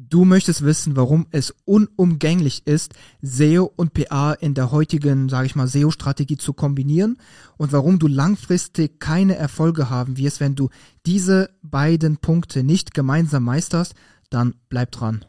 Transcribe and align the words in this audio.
Du 0.00 0.24
möchtest 0.24 0.64
wissen, 0.64 0.94
warum 0.94 1.26
es 1.32 1.52
unumgänglich 1.64 2.68
ist, 2.68 2.94
SEO 3.20 3.64
und 3.74 3.94
PA 3.94 4.32
in 4.32 4.54
der 4.54 4.70
heutigen, 4.70 5.28
sage 5.28 5.46
ich 5.46 5.56
mal, 5.56 5.66
SEO-Strategie 5.66 6.36
zu 6.36 6.52
kombinieren 6.52 7.18
und 7.56 7.72
warum 7.72 7.98
du 7.98 8.06
langfristig 8.06 9.00
keine 9.00 9.34
Erfolge 9.34 9.90
haben 9.90 10.16
wirst, 10.16 10.38
wenn 10.38 10.54
du 10.54 10.68
diese 11.04 11.50
beiden 11.62 12.18
Punkte 12.18 12.62
nicht 12.62 12.94
gemeinsam 12.94 13.42
meisterst, 13.42 13.94
dann 14.30 14.54
bleib 14.68 14.92
dran. 14.92 15.24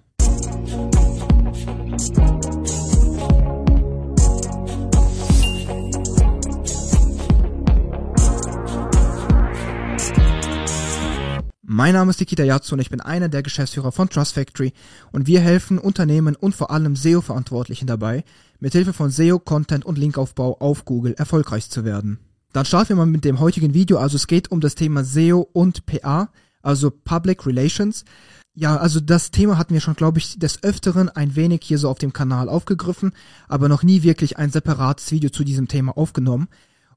Mein 11.72 11.94
Name 11.94 12.10
ist 12.10 12.20
Nikita 12.20 12.42
Yatsu 12.42 12.74
und 12.74 12.80
ich 12.80 12.90
bin 12.90 13.00
einer 13.00 13.30
der 13.30 13.44
Geschäftsführer 13.44 13.92
von 13.92 14.10
Trust 14.10 14.34
Factory 14.34 14.74
und 15.12 15.28
wir 15.28 15.40
helfen 15.40 15.78
Unternehmen 15.78 16.36
und 16.36 16.56
vor 16.56 16.72
allem 16.72 16.96
SEO-Verantwortlichen 16.96 17.86
dabei, 17.86 18.24
mithilfe 18.60 18.92
von 18.92 19.12
SEO, 19.12 19.38
Content 19.38 19.86
und 19.86 20.00
Linkaufbau 20.00 20.58
auf 20.62 20.84
Google 20.84 21.14
erfolgreich 21.14 21.70
zu 21.70 21.86
werden. 21.86 22.18
Dann 22.54 22.66
starten 22.66 22.90
wir 22.90 22.96
mal 22.96 23.06
mit 23.06 23.24
dem 23.24 23.40
heutigen 23.40 23.76
Video. 23.76 24.00
Also 24.00 24.16
es 24.16 24.26
geht 24.26 24.50
um 24.50 24.62
das 24.62 24.74
Thema 24.74 25.04
SEO 25.04 25.48
und 25.54 25.86
PA, 25.86 26.32
also 26.64 26.90
Public 26.90 27.46
Relations. 27.46 28.04
Ja, 28.56 28.78
also 28.78 29.00
das 29.00 29.30
Thema 29.30 29.60
hatten 29.60 29.76
wir 29.76 29.82
schon, 29.82 29.94
glaube 29.94 30.18
ich, 30.18 30.40
des 30.40 30.64
Öfteren 30.64 31.08
ein 31.08 31.36
wenig 31.36 31.62
hier 31.64 31.78
so 31.78 31.88
auf 31.88 32.00
dem 32.00 32.14
Kanal 32.14 32.50
aufgegriffen, 32.50 33.14
aber 33.48 33.70
noch 33.70 33.84
nie 33.84 34.02
wirklich 34.02 34.40
ein 34.40 34.50
separates 34.50 35.12
Video 35.12 35.30
zu 35.30 35.44
diesem 35.44 35.68
Thema 35.68 35.96
aufgenommen. 35.96 36.48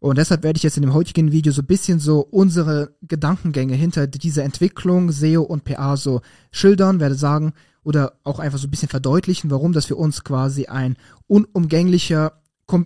Und 0.03 0.19
deshalb 0.19 0.43
werde 0.43 0.57
ich 0.57 0.65
jetzt 0.65 0.77
in 0.77 0.83
dem 0.83 0.95
heutigen 0.95 1.31
Video 1.31 1.53
so 1.53 1.63
ein 1.63 1.67
bisschen 1.67 2.01
so 2.01 2.27
unsere 2.29 2.97
Gedankengänge 3.03 3.75
hinter 3.75 4.09
dieser 4.09 4.43
Entwicklung, 4.43 5.13
SEO 5.13 5.43
und 5.43 5.63
PA 5.63 5.97
so 5.97 6.23
schildern, 6.51 6.99
werde 6.99 7.15
sagen 7.15 7.53
oder 7.85 8.15
auch 8.25 8.41
einfach 8.41 8.59
so 8.59 8.67
ein 8.67 8.71
bisschen 8.73 8.89
verdeutlichen, 8.89 9.53
warum 9.53 9.73
das 9.73 9.87
für 9.87 9.95
uns 9.95 10.25
quasi 10.25 10.67
ein 10.67 10.97
unumgänglicher 11.29 12.33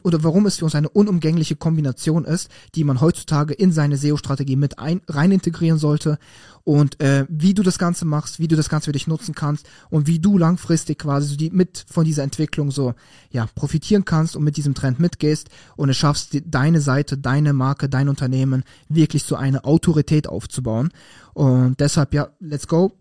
oder 0.02 0.22
warum 0.24 0.46
es 0.46 0.56
für 0.56 0.64
uns 0.64 0.74
eine 0.74 0.88
unumgängliche 0.88 1.56
Kombination 1.56 2.24
ist, 2.24 2.50
die 2.74 2.84
man 2.84 3.00
heutzutage 3.00 3.54
in 3.54 3.72
seine 3.72 3.96
SEO-Strategie 3.96 4.56
mit 4.56 4.78
ein, 4.78 5.00
rein 5.08 5.32
integrieren 5.32 5.78
sollte. 5.78 6.18
Und 6.64 7.00
äh, 7.00 7.26
wie 7.28 7.54
du 7.54 7.62
das 7.62 7.78
Ganze 7.78 8.04
machst, 8.04 8.40
wie 8.40 8.48
du 8.48 8.56
das 8.56 8.68
Ganze 8.68 8.86
für 8.86 8.92
dich 8.92 9.06
nutzen 9.06 9.34
kannst 9.34 9.68
und 9.88 10.08
wie 10.08 10.18
du 10.18 10.36
langfristig 10.36 10.98
quasi 10.98 11.36
die 11.36 11.50
mit 11.50 11.84
von 11.88 12.04
dieser 12.04 12.24
Entwicklung 12.24 12.72
so 12.72 12.94
ja 13.30 13.46
profitieren 13.54 14.04
kannst 14.04 14.34
und 14.34 14.42
mit 14.42 14.56
diesem 14.56 14.74
Trend 14.74 14.98
mitgehst 14.98 15.48
und 15.76 15.90
es 15.90 15.96
schaffst, 15.96 16.32
die, 16.32 16.50
deine 16.50 16.80
Seite, 16.80 17.18
deine 17.18 17.52
Marke, 17.52 17.88
dein 17.88 18.08
Unternehmen 18.08 18.64
wirklich 18.88 19.22
so 19.22 19.36
eine 19.36 19.64
Autorität 19.64 20.28
aufzubauen. 20.28 20.90
Und 21.34 21.78
deshalb 21.78 22.14
ja, 22.14 22.28
let's 22.40 22.66
go 22.66 22.92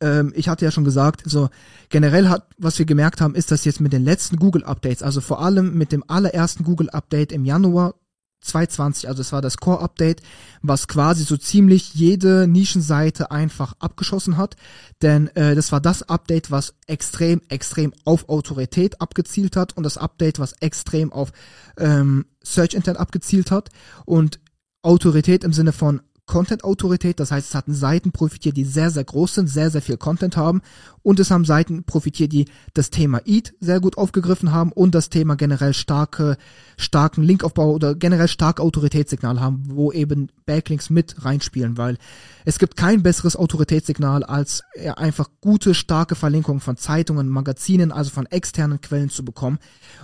ähm, 0.00 0.32
ich 0.34 0.48
hatte 0.48 0.64
ja 0.64 0.70
schon 0.70 0.84
gesagt, 0.84 1.22
so 1.24 1.48
generell 1.88 2.28
hat, 2.28 2.46
was 2.58 2.78
wir 2.78 2.86
gemerkt 2.86 3.20
haben, 3.20 3.34
ist, 3.34 3.50
dass 3.50 3.64
jetzt 3.64 3.80
mit 3.80 3.92
den 3.92 4.04
letzten 4.04 4.36
Google 4.36 4.64
Updates, 4.64 5.02
also 5.02 5.20
vor 5.20 5.40
allem 5.40 5.76
mit 5.76 5.92
dem 5.92 6.04
allerersten 6.08 6.64
Google 6.64 6.90
Update 6.90 7.32
im 7.32 7.44
Januar 7.44 7.94
2020, 8.42 9.06
also 9.08 9.20
es 9.20 9.32
war 9.32 9.42
das 9.42 9.58
Core 9.58 9.80
Update, 9.80 10.22
was 10.62 10.88
quasi 10.88 11.24
so 11.24 11.36
ziemlich 11.36 11.92
jede 11.94 12.46
Nischenseite 12.48 13.30
einfach 13.30 13.74
abgeschossen 13.80 14.38
hat, 14.38 14.56
denn 15.02 15.28
äh, 15.36 15.54
das 15.54 15.72
war 15.72 15.80
das 15.80 16.02
Update, 16.08 16.50
was 16.50 16.74
extrem, 16.86 17.42
extrem 17.48 17.92
auf 18.04 18.30
Autorität 18.30 19.00
abgezielt 19.00 19.56
hat 19.56 19.76
und 19.76 19.82
das 19.82 19.98
Update, 19.98 20.38
was 20.38 20.54
extrem 20.60 21.12
auf 21.12 21.32
ähm, 21.76 22.24
Search 22.42 22.72
Intent 22.72 22.98
abgezielt 22.98 23.50
hat. 23.50 23.68
Und 24.06 24.40
Autorität 24.82 25.44
im 25.44 25.52
Sinne 25.52 25.72
von 25.72 26.00
Content-Autorität, 26.30 27.18
das 27.18 27.32
heißt, 27.32 27.48
es 27.48 27.54
hatten 27.56 27.74
Seiten 27.74 28.12
profitiert, 28.12 28.56
die 28.56 28.62
sehr, 28.62 28.90
sehr 28.90 29.02
groß 29.02 29.34
sind, 29.34 29.48
sehr, 29.48 29.68
sehr 29.68 29.82
viel 29.82 29.96
Content 29.96 30.36
haben. 30.36 30.62
Und 31.02 31.18
es 31.18 31.32
haben 31.32 31.44
Seiten 31.44 31.82
profitiert, 31.82 32.32
die 32.32 32.44
das 32.72 32.90
Thema 32.90 33.20
Eat 33.24 33.52
sehr 33.58 33.80
gut 33.80 33.98
aufgegriffen 33.98 34.52
haben 34.52 34.70
und 34.70 34.94
das 34.94 35.10
Thema 35.10 35.34
generell 35.34 35.74
starke, 35.74 36.36
starken 36.76 37.24
Linkaufbau 37.24 37.72
oder 37.72 37.96
generell 37.96 38.28
starke 38.28 38.62
Autoritätssignal 38.62 39.40
haben, 39.40 39.64
wo 39.66 39.90
eben 39.90 40.28
Backlinks 40.46 40.88
mit 40.88 41.24
reinspielen, 41.24 41.76
weil 41.76 41.98
es 42.44 42.60
gibt 42.60 42.76
kein 42.76 43.02
besseres 43.02 43.34
Autoritätssignal 43.34 44.22
als 44.22 44.62
einfach 44.94 45.30
gute, 45.40 45.74
starke 45.74 46.14
Verlinkungen 46.14 46.60
von 46.60 46.76
Zeitungen, 46.76 47.28
Magazinen, 47.28 47.90
also 47.90 48.12
von 48.12 48.26
externen 48.26 48.80
Quellen 48.80 49.10
zu 49.10 49.24
bekommen. 49.24 49.58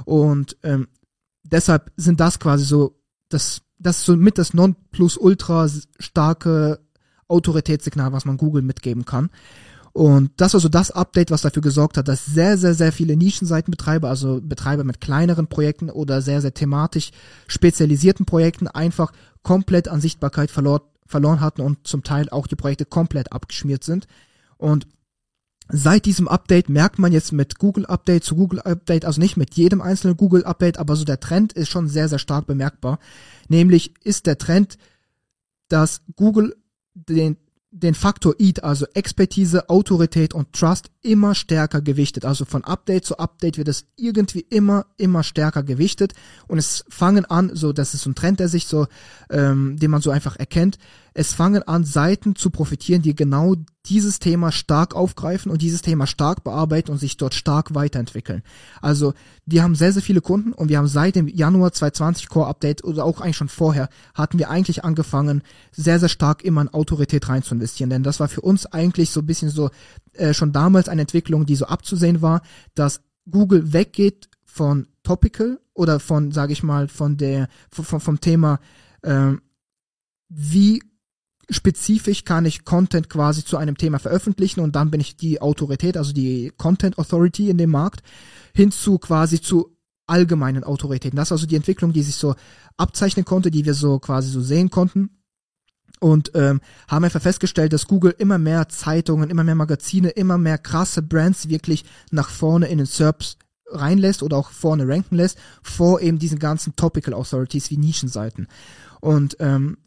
Und 0.05 0.57
ähm, 0.65 0.89
deshalb 1.45 1.93
sind 1.97 2.19
das 2.19 2.41
quasi 2.41 2.65
so 2.65 2.99
das 3.29 3.63
das 3.79 3.99
ist 3.99 4.05
so 4.07 4.17
mit 4.17 4.39
das 4.39 4.55
Nonplusultra 4.55 5.69
starke 5.99 6.81
Autoritätssignal, 7.29 8.13
was 8.13 8.25
man 8.25 8.37
Google 8.37 8.63
mitgeben 8.63 9.05
kann. 9.05 9.31
Und 9.93 10.31
das 10.37 10.53
war 10.53 10.61
so 10.61 10.69
das 10.69 10.91
Update, 10.91 11.31
was 11.31 11.41
dafür 11.41 11.63
gesorgt 11.63 11.97
hat, 11.97 12.07
dass 12.07 12.27
sehr, 12.27 12.59
sehr, 12.59 12.75
sehr 12.75 12.93
viele 12.93 13.17
Nischenseitenbetreiber, 13.17 14.11
also 14.11 14.41
Betreiber 14.43 14.85
mit 14.85 15.01
kleineren 15.01 15.47
Projekten 15.47 15.89
oder 15.89 16.21
sehr, 16.21 16.43
sehr 16.43 16.53
thematisch 16.53 17.13
spezialisierten 17.47 18.27
Projekten 18.27 18.69
einfach 18.69 19.13
komplett 19.43 19.89
an 19.89 20.03
Sichtbarkeit 20.03 20.51
verlor 20.51 20.83
verloren 21.07 21.41
hatten 21.41 21.63
und 21.63 21.87
zum 21.87 22.03
Teil 22.03 22.29
auch 22.31 22.47
die 22.47 22.57
Projekte 22.57 22.85
komplett 22.85 23.33
abgeschmiert 23.33 23.85
sind. 23.85 24.07
Und 24.59 24.87
Seit 25.69 26.07
diesem 26.07 26.29
Update 26.29 26.69
merkt 26.69 26.99
man 26.99 27.13
jetzt 27.13 27.33
mit 27.33 27.59
Google 27.59 27.87
Update 27.87 28.25
zu 28.25 28.37
Google 28.37 28.61
Update, 28.61 29.05
also 29.05 29.21
nicht 29.21 29.37
mit 29.37 29.55
jedem 29.55 29.81
einzelnen 29.81 30.17
Google 30.17 30.45
Update, 30.45 30.79
aber 30.79 30.95
so 30.95 31.05
der 31.05 31.21
Trend 31.21 31.53
ist 31.53 31.71
schon 31.71 31.89
sehr, 31.89 32.09
sehr 32.09 32.21
stark 32.21 32.47
bemerkbar. 32.47 32.99
Nämlich 33.49 33.95
ist 34.05 34.27
der 34.27 34.39
Trend, 34.39 34.79
dass 35.69 36.03
Google 36.15 36.57
den 36.95 37.37
den 37.77 37.95
Faktor 37.95 38.35
EAT, 38.39 38.65
also 38.65 38.87
Expertise, 38.95 39.69
Autorität 39.69 40.33
und 40.33 40.55
Trust, 40.55 40.91
immer 41.03 41.35
stärker 41.35 41.83
gewichtet. 41.83 42.25
Also 42.25 42.47
von 42.47 42.65
Update 42.65 43.05
zu 43.05 43.19
Update 43.19 43.59
wird 43.59 43.69
es 43.69 43.85
irgendwie 43.97 44.41
immer, 44.41 44.87
immer 44.97 45.23
stärker 45.23 45.63
gewichtet. 45.63 46.15
Und 46.49 46.57
es 46.57 46.85
fangen 46.89 47.27
an, 47.27 47.51
so, 47.55 47.75
das 47.75 47.93
ist 47.93 48.03
so 48.03 48.11
ein 48.11 48.15
Trend, 48.15 48.41
der 48.41 48.49
sich 48.49 48.67
so, 48.67 48.87
ähm, 49.29 49.77
den 49.79 49.91
man 49.91 50.01
so 50.01 50.11
einfach 50.11 50.37
erkennt, 50.37 50.79
es 51.19 51.33
fangen 51.33 51.63
an, 51.63 51.85
Seiten 51.85 52.37
zu 52.37 52.51
profitieren, 52.51 53.01
die 53.01 53.15
genau 53.15 53.55
dieses 53.87 54.19
Thema 54.19 54.53
stark 54.53 54.95
aufgreifen 54.95 55.51
und 55.51 55.63
dieses 55.63 55.81
Thema 55.81 56.07
stark 56.07 56.45
bearbeiten 56.45 56.91
und 56.91 56.99
sich 56.99 57.17
dort 57.17 57.33
stark 57.33 57.75
weiterentwickeln. 57.75 58.43
Also 58.83 59.15
wir 59.47 59.63
haben 59.63 59.75
sehr, 59.75 59.95
sehr 59.95 60.03
viele 60.03 60.21
Kunden 60.21 60.53
und 60.53 60.69
wir 60.69 60.77
haben 60.77 60.89
seit 60.89 61.17
dem 61.17 61.27
Januar 61.27 61.73
2020 61.73 62.29
Core 62.29 62.49
Update 62.49 62.85
oder 62.85 63.07
auch 63.07 63.23
eigentlich 63.23 63.39
schon 63.39 63.49
vorher, 63.49 63.89
hatten 64.15 64.39
wir 64.39 64.51
eigentlich 64.51 64.85
angefangen, 64.85 65.41
sehr, 65.73 65.99
sehr 65.99 66.11
stark 66.11 66.45
immer 66.45 66.61
in 66.61 66.69
Autorität 66.69 67.31
rein 67.31 67.43
zu 67.43 67.55
investieren. 67.55 67.89
Denn 67.89 68.03
das 68.03 68.21
war 68.21 68.29
für 68.29 68.43
uns 68.43 68.67
eigentlich 68.67 69.09
so 69.09 69.21
ein 69.21 69.27
bisschen 69.27 69.49
so 69.49 69.71
äh, 70.13 70.35
schon 70.35 70.53
damals 70.53 70.91
eine 70.91 71.01
Entwicklung, 71.01 71.47
die 71.47 71.57
so 71.57 71.65
abzusehen 71.65 72.21
war, 72.21 72.43
dass 72.75 73.01
Google 73.31 73.73
weggeht 73.73 74.29
von 74.45 74.87
Topical 75.03 75.61
oder 75.73 75.99
von, 75.99 76.31
sage 76.31 76.53
ich 76.53 76.63
mal, 76.63 76.89
von 76.89 77.17
der 77.17 77.49
vom, 77.71 78.01
vom 78.03 78.21
Thema 78.21 78.61
äh, 79.01 79.33
wie 80.29 80.83
spezifisch 81.51 82.25
kann 82.25 82.45
ich 82.45 82.65
Content 82.65 83.09
quasi 83.09 83.45
zu 83.45 83.57
einem 83.57 83.77
Thema 83.77 83.99
veröffentlichen 83.99 84.61
und 84.61 84.75
dann 84.75 84.91
bin 84.91 85.01
ich 85.01 85.17
die 85.17 85.41
Autorität, 85.41 85.97
also 85.97 86.13
die 86.13 86.53
Content 86.57 86.99
Authority 86.99 87.51
in 87.51 87.59
dem 87.59 87.71
Markt, 87.71 88.03
hinzu 88.55 88.99
quasi 88.99 89.41
zu 89.41 89.77
allgemeinen 90.07 90.65
Autoritäten. 90.65 91.17
Das 91.17 91.29
ist 91.29 91.33
also 91.33 91.47
die 91.47 91.57
Entwicklung, 91.57 91.93
die 91.93 92.03
sich 92.03 92.17
so 92.17 92.35
abzeichnen 92.77 93.25
konnte, 93.25 93.51
die 93.51 93.65
wir 93.65 93.75
so 93.75 93.99
quasi 93.99 94.31
so 94.31 94.41
sehen 94.41 94.71
konnten. 94.71 95.11
Und 95.99 96.33
ähm, 96.35 96.61
haben 96.89 97.05
einfach 97.05 97.23
festgestellt, 97.23 97.73
dass 97.73 97.87
Google 97.87 98.15
immer 98.19 98.37
mehr 98.37 98.69
Zeitungen, 98.69 99.31
immer 99.31 99.45
mehr 99.45 99.55
Magazine, 99.55 100.11
immer 100.11 100.37
mehr 100.37 100.59
krasse 100.59 101.01
Brands 101.01 101.49
wirklich 101.49 101.87
nach 102.11 102.29
vorne 102.29 102.69
in 102.69 102.79
den 102.79 102.87
SERPs 102.87 103.39
reinlässt 103.69 104.23
oder 104.23 104.37
auch 104.37 104.51
vorne 104.51 104.87
ranken 104.87 105.17
lässt, 105.17 105.39
vor 105.63 106.01
eben 106.03 106.19
diesen 106.19 106.39
ganzen 106.39 106.77
Topical 106.77 107.15
Authorities 107.15 107.71
wie 107.71 107.79
Nischenseiten. 107.79 108.47
Und 109.01 109.37
ähm, 109.41 109.79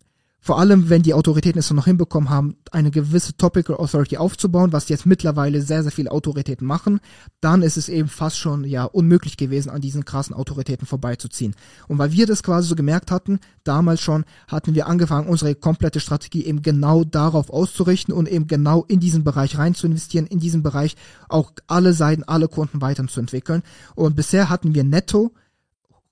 vor 0.41 0.57
allem, 0.57 0.89
wenn 0.89 1.01
die 1.01 1.13
Autoritäten 1.13 1.59
es 1.59 1.69
noch 1.71 1.85
hinbekommen 1.85 2.29
haben, 2.29 2.55
eine 2.71 2.91
gewisse 2.91 3.35
Topical 3.35 3.75
Authority 3.75 4.17
aufzubauen, 4.17 4.71
was 4.71 4.87
jetzt 4.87 5.05
mittlerweile 5.05 5.61
sehr, 5.61 5.83
sehr 5.83 5.91
viele 5.91 6.11
Autoritäten 6.11 6.65
machen, 6.65 7.01
dann 7.41 7.61
ist 7.61 7.75
es 7.75 7.89
eben 7.89 8.07
fast 8.07 8.37
schon, 8.37 8.63
ja, 8.63 8.85
unmöglich 8.85 9.35
gewesen, 9.35 9.69
an 9.69 9.81
diesen 9.81 10.05
krassen 10.05 10.33
Autoritäten 10.33 10.87
vorbeizuziehen. 10.87 11.55
Und 11.87 11.97
weil 11.97 12.13
wir 12.13 12.25
das 12.25 12.41
quasi 12.41 12.69
so 12.69 12.75
gemerkt 12.75 13.11
hatten, 13.11 13.39
damals 13.65 14.01
schon, 14.01 14.23
hatten 14.47 14.75
wir 14.75 14.87
angefangen, 14.87 15.27
unsere 15.27 15.55
komplette 15.55 15.99
Strategie 15.99 16.45
eben 16.45 16.61
genau 16.61 17.03
darauf 17.03 17.49
auszurichten 17.49 18.13
und 18.13 18.29
eben 18.29 18.47
genau 18.47 18.85
in 18.87 19.01
diesen 19.01 19.25
Bereich 19.25 19.57
rein 19.57 19.75
zu 19.75 19.87
investieren, 19.87 20.25
in 20.25 20.39
diesen 20.39 20.63
Bereich 20.63 20.95
auch 21.27 21.51
alle 21.67 21.93
Seiten, 21.93 22.23
alle 22.23 22.47
Kunden 22.47 22.81
weiterzuentwickeln. 22.81 23.61
Und 23.93 24.15
bisher 24.15 24.49
hatten 24.49 24.73
wir 24.73 24.85
netto 24.85 25.33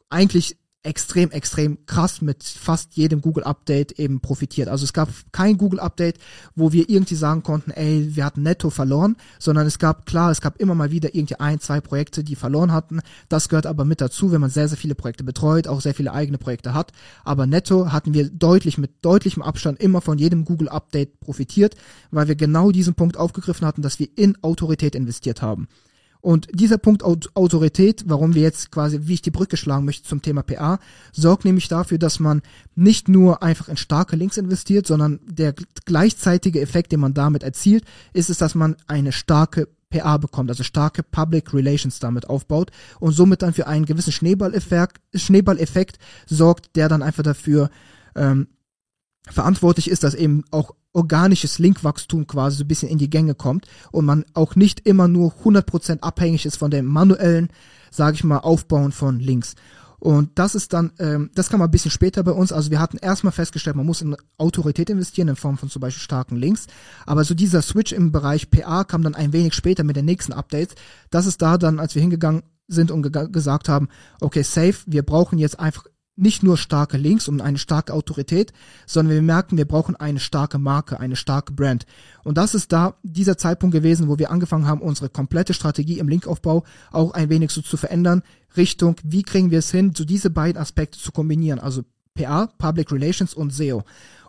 eigentlich 0.10 0.58
extrem, 0.88 1.32
extrem 1.32 1.86
krass 1.86 2.22
mit 2.22 2.44
fast 2.44 2.96
jedem 2.96 3.22
Google-Update 3.22 4.00
eben 4.00 4.22
profitiert. 4.22 4.70
Also 4.70 4.86
es 4.86 4.94
gab 4.94 5.10
kein 5.32 5.58
Google-Update, 5.58 6.18
wo 6.56 6.72
wir 6.72 6.90
irgendwie 6.90 7.16
sagen 7.16 7.44
konnten, 7.44 7.72
ey, 7.72 8.16
wir 8.16 8.24
hatten 8.24 8.42
netto 8.42 8.70
verloren, 8.70 9.18
sondern 9.38 9.68
es 9.68 9.80
gab, 9.80 10.06
klar, 10.06 10.32
es 10.32 10.42
gab 10.42 10.58
immer 10.58 10.76
mal 10.76 10.90
wieder 10.90 11.14
irgendwie 11.14 11.40
ein, 11.40 11.60
zwei 11.60 11.82
Projekte, 11.82 12.24
die 12.24 12.36
verloren 12.36 12.72
hatten. 12.72 13.02
Das 13.28 13.50
gehört 13.50 13.66
aber 13.66 13.84
mit 13.84 14.00
dazu, 14.00 14.32
wenn 14.32 14.42
man 14.42 14.50
sehr, 14.50 14.70
sehr 14.70 14.78
viele 14.78 14.96
Projekte 14.96 15.24
betreut, 15.24 15.68
auch 15.68 15.82
sehr 15.82 15.94
viele 15.94 16.14
eigene 16.14 16.38
Projekte 16.38 16.74
hat. 16.74 16.94
Aber 17.24 17.46
netto 17.46 17.92
hatten 17.92 18.14
wir 18.14 18.30
deutlich, 18.30 18.78
mit 18.78 19.04
deutlichem 19.04 19.44
Abstand 19.44 19.82
immer 19.82 20.00
von 20.02 20.18
jedem 20.18 20.46
Google-Update 20.46 21.20
profitiert, 21.20 21.76
weil 22.12 22.30
wir 22.30 22.36
genau 22.36 22.72
diesen 22.72 22.96
Punkt 22.96 23.18
aufgegriffen 23.18 23.68
hatten, 23.68 23.82
dass 23.82 24.00
wir 24.00 24.08
in 24.16 24.42
Autorität 24.42 24.96
investiert 24.96 25.42
haben. 25.42 25.68
Und 26.22 26.48
dieser 26.52 26.78
Punkt 26.78 27.04
Autorität, 27.04 28.04
warum 28.08 28.34
wir 28.34 28.42
jetzt 28.42 28.72
quasi, 28.72 29.02
wie 29.04 29.16
ich 29.16 29.22
die 29.22 29.32
Brücke 29.32 29.58
schlagen 29.58 29.86
möchte 29.86 30.08
zum 30.08 30.22
Thema 30.22 30.44
PA, 30.44 30.80
sorgt 31.12 31.46
nämlich 31.46 31.68
dafür, 31.68 31.98
dass 31.98 32.20
man 32.20 32.42
nicht 32.76 33.08
nur 33.08 33.44
einfach 33.44 33.70
in 33.70 33.78
starke 33.78 34.16
Links 34.16 34.38
investiert, 34.38 34.88
sondern 34.88 35.20
der 35.26 35.54
gleichzeitige 35.86 36.62
Effekt, 36.62 36.92
den 36.92 37.00
man 37.00 37.14
damit 37.14 37.44
erzielt, 37.44 37.86
ist 38.14 38.30
es, 38.30 38.38
dass 38.38 38.56
man 38.56 38.76
eine 38.88 39.12
starke 39.12 39.68
PA 39.90 40.18
bekommt, 40.18 40.50
also 40.50 40.64
starke 40.64 41.02
Public 41.04 41.54
Relations 41.54 42.00
damit 42.00 42.30
aufbaut 42.30 42.72
und 43.00 43.14
somit 43.14 43.42
dann 43.42 43.54
für 43.54 43.68
einen 43.68 43.86
gewissen 43.86 44.12
Schneeballeffekt, 44.12 45.00
Schneeballeffekt 45.14 45.98
sorgt, 46.26 46.76
der 46.76 46.90
dann 46.90 47.02
einfach 47.02 47.24
dafür 47.24 47.70
ähm, 48.16 48.48
verantwortlich 49.32 49.90
ist, 49.90 50.04
dass 50.04 50.14
eben 50.14 50.44
auch 50.52 50.74
organisches 50.94 51.60
Linkwachstum 51.60 52.28
quasi 52.28 52.58
so 52.58 52.64
ein 52.64 52.68
bisschen 52.68 52.90
in 52.90 52.98
die 52.98 53.10
Gänge 53.10 53.36
kommt 53.36 53.68
und 53.92 54.06
man 54.06 54.26
auch 54.34 54.56
nicht 54.56 54.88
immer 54.88 55.08
nur 55.08 55.34
100% 55.44 56.00
abhängig 56.00 56.46
ist 56.46 56.58
von 56.58 56.72
dem 56.72 56.86
manuellen, 56.86 57.50
sage 57.92 58.16
ich 58.16 58.24
mal, 58.24 58.40
Aufbauen 58.40 58.92
von 58.92 59.20
Links. 59.20 59.56
Und 60.00 60.38
das 60.38 60.54
ist 60.54 60.74
dann, 60.74 60.92
ähm, 61.00 61.32
das 61.34 61.50
kam 61.50 61.62
ein 61.62 61.72
bisschen 61.72 61.92
später 61.92 62.24
bei 62.24 62.32
uns. 62.32 62.52
Also 62.52 62.70
wir 62.70 62.80
hatten 62.80 62.98
erstmal 62.98 63.34
festgestellt, 63.34 63.76
man 63.76 63.86
muss 63.86 64.02
in 64.02 64.16
Autorität 64.38 64.90
investieren 64.90 65.28
in 65.28 65.36
Form 65.36 65.58
von 65.58 65.70
zum 65.70 65.80
Beispiel 65.80 66.04
starken 66.04 66.36
Links. 66.36 66.68
Aber 67.06 67.24
so 67.24 67.34
dieser 67.34 67.64
Switch 67.64 67.94
im 67.94 68.12
Bereich 68.12 68.52
PA 68.52 68.84
kam 68.84 69.02
dann 69.02 69.16
ein 69.16 69.34
wenig 69.34 69.56
später 69.56 69.84
mit 69.84 69.96
den 69.96 70.06
nächsten 70.06 70.34
Updates. 70.34 70.76
Das 71.10 71.26
ist 71.26 71.42
da 71.42 71.58
dann, 71.58 71.80
als 71.80 71.96
wir 71.96 72.02
hingegangen 72.02 72.44
sind 72.68 72.92
und 72.92 73.12
ge 73.12 73.28
gesagt 73.32 73.70
haben, 73.70 73.88
okay, 74.22 74.44
safe, 74.44 74.76
wir 74.86 75.04
brauchen 75.04 75.40
jetzt 75.40 75.60
einfach 75.60 75.86
nicht 76.18 76.44
nur 76.44 76.58
starke 76.58 76.98
Links 76.98 77.28
und 77.28 77.42
eine 77.42 77.58
starke 77.58 77.94
Autorität, 77.94 78.52
sondern 78.86 79.16
wir 79.16 79.22
merken, 79.22 79.58
wir 79.58 79.68
brauchen 79.68 79.96
eine 79.96 80.20
starke 80.20 80.58
Marke, 80.58 81.00
eine 81.00 81.16
starke 81.16 81.54
Brand. 81.54 81.86
Und 82.24 82.38
das 82.38 82.56
ist 82.56 82.74
da 82.74 82.96
dieser 83.04 83.38
Zeitpunkt 83.38 83.74
gewesen, 83.74 84.10
wo 84.10 84.18
wir 84.18 84.32
angefangen 84.32 84.68
haben, 84.68 84.82
unsere 84.82 85.10
komplette 85.10 85.54
Strategie 85.54 86.00
im 86.00 86.10
Linkaufbau 86.10 86.64
auch 86.92 87.12
ein 87.12 87.30
wenig 87.30 87.52
so 87.52 87.62
zu 87.62 87.78
verändern, 87.78 88.24
Richtung, 88.56 88.96
wie 89.04 89.24
kriegen 89.24 89.52
wir 89.52 89.60
es 89.60 89.72
hin, 89.72 89.94
so 89.96 90.04
diese 90.04 90.30
beiden 90.30 90.62
Aspekte 90.62 90.98
zu 90.98 91.12
kombinieren, 91.12 91.60
also 91.60 91.84
PA, 92.16 92.48
Public 92.58 92.92
Relations 92.92 93.34
und 93.34 93.54
SEO. 93.54 93.84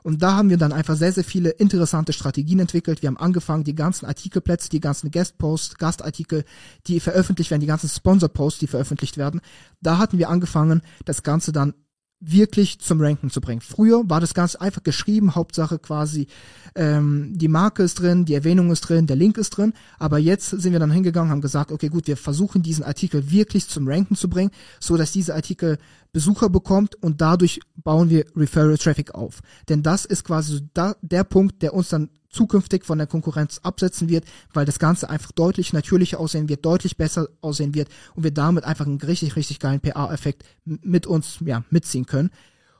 Und 0.08 0.22
da 0.22 0.36
haben 0.36 0.48
wir 0.48 0.56
dann 0.56 0.72
einfach 0.72 0.96
sehr, 0.96 1.12
sehr 1.12 1.22
viele 1.22 1.50
interessante 1.50 2.14
Strategien 2.14 2.60
entwickelt. 2.60 3.02
Wir 3.02 3.08
haben 3.08 3.18
angefangen, 3.18 3.64
die 3.64 3.74
ganzen 3.74 4.06
Artikelplätze, 4.06 4.70
die 4.70 4.80
ganzen 4.80 5.10
Guestposts, 5.10 5.76
Gastartikel, 5.76 6.46
die 6.86 6.98
veröffentlicht 6.98 7.50
werden, 7.50 7.60
die 7.60 7.66
ganzen 7.66 7.90
Sponsorposts, 7.90 8.58
die 8.58 8.68
veröffentlicht 8.68 9.18
werden. 9.18 9.42
Da 9.82 9.98
hatten 9.98 10.16
wir 10.16 10.30
angefangen, 10.30 10.80
das 11.04 11.22
Ganze 11.22 11.52
dann 11.52 11.74
wirklich 12.20 12.80
zum 12.80 13.00
Ranken 13.00 13.30
zu 13.30 13.40
bringen. 13.40 13.60
Früher 13.60 14.02
war 14.08 14.20
das 14.20 14.34
Ganze 14.34 14.60
einfach 14.60 14.82
geschrieben, 14.82 15.34
Hauptsache 15.34 15.78
quasi 15.78 16.26
ähm, 16.74 17.32
die 17.34 17.48
Marke 17.48 17.82
ist 17.82 18.00
drin, 18.00 18.24
die 18.24 18.34
Erwähnung 18.34 18.70
ist 18.70 18.80
drin, 18.80 19.06
der 19.06 19.16
Link 19.16 19.38
ist 19.38 19.50
drin, 19.50 19.72
aber 19.98 20.18
jetzt 20.18 20.50
sind 20.50 20.72
wir 20.72 20.80
dann 20.80 20.90
hingegangen, 20.90 21.30
haben 21.30 21.40
gesagt, 21.40 21.70
okay 21.70 21.88
gut, 21.88 22.06
wir 22.08 22.16
versuchen 22.16 22.62
diesen 22.62 22.84
Artikel 22.84 23.30
wirklich 23.30 23.68
zum 23.68 23.86
Ranken 23.86 24.16
zu 24.16 24.28
bringen, 24.28 24.50
so 24.80 24.96
dass 24.96 25.12
dieser 25.12 25.34
Artikel 25.34 25.78
Besucher 26.12 26.48
bekommt 26.48 26.96
und 27.02 27.20
dadurch 27.20 27.60
bauen 27.76 28.10
wir 28.10 28.24
Referral 28.34 28.78
Traffic 28.78 29.14
auf. 29.14 29.40
Denn 29.68 29.82
das 29.82 30.04
ist 30.04 30.24
quasi 30.24 30.54
so 30.54 30.60
da, 30.74 30.96
der 31.02 31.24
Punkt, 31.24 31.62
der 31.62 31.74
uns 31.74 31.90
dann 31.90 32.10
zukünftig 32.38 32.84
von 32.84 32.98
der 32.98 33.08
Konkurrenz 33.08 33.58
absetzen 33.64 34.08
wird, 34.08 34.24
weil 34.54 34.64
das 34.64 34.78
Ganze 34.78 35.10
einfach 35.10 35.32
deutlich 35.32 35.72
natürlicher 35.72 36.20
aussehen 36.20 36.48
wird, 36.48 36.64
deutlich 36.64 36.96
besser 36.96 37.28
aussehen 37.40 37.74
wird 37.74 37.88
und 38.14 38.22
wir 38.22 38.30
damit 38.30 38.62
einfach 38.62 38.86
einen 38.86 39.00
richtig, 39.00 39.34
richtig 39.34 39.58
geilen 39.58 39.80
PA-Effekt 39.80 40.44
mit 40.64 41.08
uns 41.08 41.38
ja, 41.44 41.64
mitziehen 41.70 42.06
können. 42.06 42.30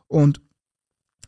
Und 0.07 0.41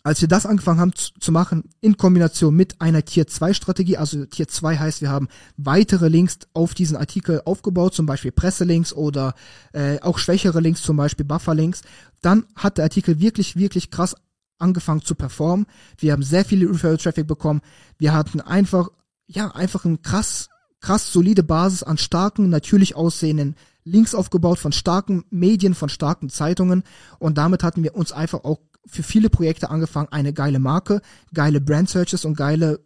als 0.04 0.20
wir 0.20 0.28
das 0.28 0.46
angefangen 0.46 0.78
haben 0.78 0.94
zu, 0.94 1.12
zu, 1.18 1.32
machen, 1.32 1.64
in 1.80 1.96
Kombination 1.96 2.54
mit 2.54 2.80
einer 2.80 3.04
Tier 3.04 3.26
2 3.26 3.52
Strategie, 3.52 3.96
also 3.96 4.24
Tier 4.26 4.46
2 4.46 4.78
heißt, 4.78 5.00
wir 5.02 5.10
haben 5.10 5.28
weitere 5.56 6.08
Links 6.08 6.38
auf 6.54 6.72
diesen 6.72 6.96
Artikel 6.96 7.42
aufgebaut, 7.44 7.94
zum 7.94 8.06
Beispiel 8.06 8.30
Presselinks 8.30 8.92
oder 8.92 9.34
äh, 9.72 10.00
auch 10.00 10.18
schwächere 10.18 10.60
Links, 10.60 10.82
zum 10.82 10.96
Beispiel 10.96 11.26
Bufferlinks, 11.26 11.82
dann 12.22 12.46
hat 12.54 12.78
der 12.78 12.84
Artikel 12.84 13.18
wirklich, 13.20 13.56
wirklich 13.56 13.90
krass 13.90 14.14
angefangen 14.60 15.02
zu 15.02 15.14
performen. 15.14 15.66
Wir 15.98 16.12
haben 16.12 16.22
sehr 16.22 16.44
viele 16.44 16.68
Referral 16.68 16.98
Traffic 16.98 17.26
bekommen. 17.26 17.60
Wir 17.98 18.12
hatten 18.12 18.40
einfach, 18.40 18.88
ja, 19.26 19.48
einfach 19.54 19.84
ein 19.84 20.02
krass, 20.02 20.48
krass 20.80 21.12
solide 21.12 21.42
Basis 21.42 21.82
an 21.82 21.98
starken, 21.98 22.48
natürlich 22.48 22.96
aussehenden 22.96 23.56
Links 23.84 24.14
aufgebaut 24.14 24.58
von 24.58 24.72
starken 24.72 25.24
Medien, 25.30 25.74
von 25.74 25.88
starken 25.88 26.28
Zeitungen 26.28 26.82
und 27.18 27.38
damit 27.38 27.62
hatten 27.62 27.82
wir 27.82 27.94
uns 27.96 28.12
einfach 28.12 28.44
auch 28.44 28.58
für 28.86 29.02
viele 29.02 29.30
Projekte 29.30 29.70
angefangen, 29.70 30.08
eine 30.10 30.32
geile 30.32 30.58
Marke, 30.58 31.00
geile 31.34 31.60
Brand 31.60 31.88
Searches 31.88 32.24
und 32.24 32.36
geile 32.36 32.80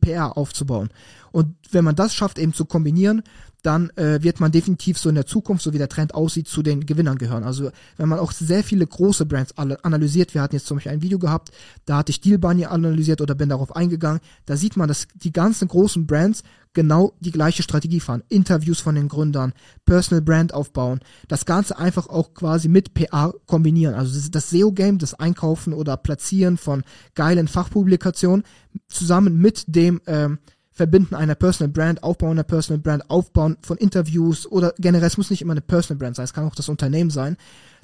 PR 0.00 0.36
aufzubauen. 0.36 0.90
Und 1.32 1.54
wenn 1.70 1.84
man 1.84 1.96
das 1.96 2.14
schafft, 2.14 2.38
eben 2.38 2.52
zu 2.52 2.64
kombinieren, 2.64 3.22
dann 3.62 3.90
äh, 3.96 4.22
wird 4.22 4.40
man 4.40 4.52
definitiv 4.52 4.98
so 4.98 5.08
in 5.08 5.16
der 5.16 5.26
Zukunft, 5.26 5.64
so 5.64 5.72
wie 5.72 5.78
der 5.78 5.88
Trend 5.88 6.14
aussieht, 6.14 6.48
zu 6.48 6.62
den 6.62 6.86
Gewinnern 6.86 7.18
gehören. 7.18 7.42
Also 7.42 7.70
wenn 7.96 8.08
man 8.08 8.18
auch 8.18 8.32
sehr 8.32 8.62
viele 8.62 8.86
große 8.86 9.26
Brands 9.26 9.56
analysiert, 9.58 10.34
wir 10.34 10.42
hatten 10.42 10.54
jetzt 10.54 10.66
zum 10.66 10.76
Beispiel 10.76 10.92
ein 10.92 11.02
Video 11.02 11.18
gehabt, 11.18 11.50
da 11.84 11.98
hatte 11.98 12.10
ich 12.10 12.20
Deal 12.20 12.38
Bunny 12.38 12.66
analysiert 12.66 13.20
oder 13.20 13.34
bin 13.34 13.48
darauf 13.48 13.74
eingegangen, 13.74 14.20
da 14.46 14.56
sieht 14.56 14.76
man, 14.76 14.86
dass 14.86 15.08
die 15.14 15.32
ganzen 15.32 15.66
großen 15.66 16.06
Brands 16.06 16.44
genau 16.72 17.14
die 17.18 17.32
gleiche 17.32 17.64
Strategie 17.64 17.98
fahren. 17.98 18.22
Interviews 18.28 18.78
von 18.80 18.94
den 18.94 19.08
Gründern, 19.08 19.52
Personal 19.84 20.22
Brand 20.22 20.54
aufbauen, 20.54 21.00
das 21.26 21.44
Ganze 21.44 21.78
einfach 21.78 22.08
auch 22.08 22.34
quasi 22.34 22.68
mit 22.68 22.94
PA 22.94 23.32
kombinieren. 23.46 23.94
Also 23.94 24.30
das 24.30 24.50
SEO-Game, 24.50 24.98
das 24.98 25.14
Einkaufen 25.14 25.72
oder 25.72 25.96
Platzieren 25.96 26.56
von 26.56 26.84
geilen 27.14 27.48
Fachpublikationen 27.48 28.44
zusammen 28.86 29.38
mit 29.38 29.64
dem 29.66 30.00
ähm, 30.06 30.38
Verbinden 30.78 31.14
einer 31.16 31.34
Personal 31.34 31.72
Brand, 31.72 32.02
Aufbauen 32.02 32.32
einer 32.32 32.44
Personal 32.44 32.80
Brand, 32.80 33.10
Aufbauen 33.10 33.58
von 33.62 33.76
Interviews 33.76 34.46
oder 34.46 34.72
generell, 34.78 35.08
es 35.08 35.18
muss 35.18 35.28
nicht 35.28 35.42
immer 35.42 35.52
eine 35.52 35.60
Personal 35.60 35.98
Brand 35.98 36.16
sein, 36.16 36.24
es 36.24 36.32
kann 36.32 36.46
auch 36.46 36.54
das 36.54 36.68
Unternehmen 36.68 37.10
sein. 37.10 37.36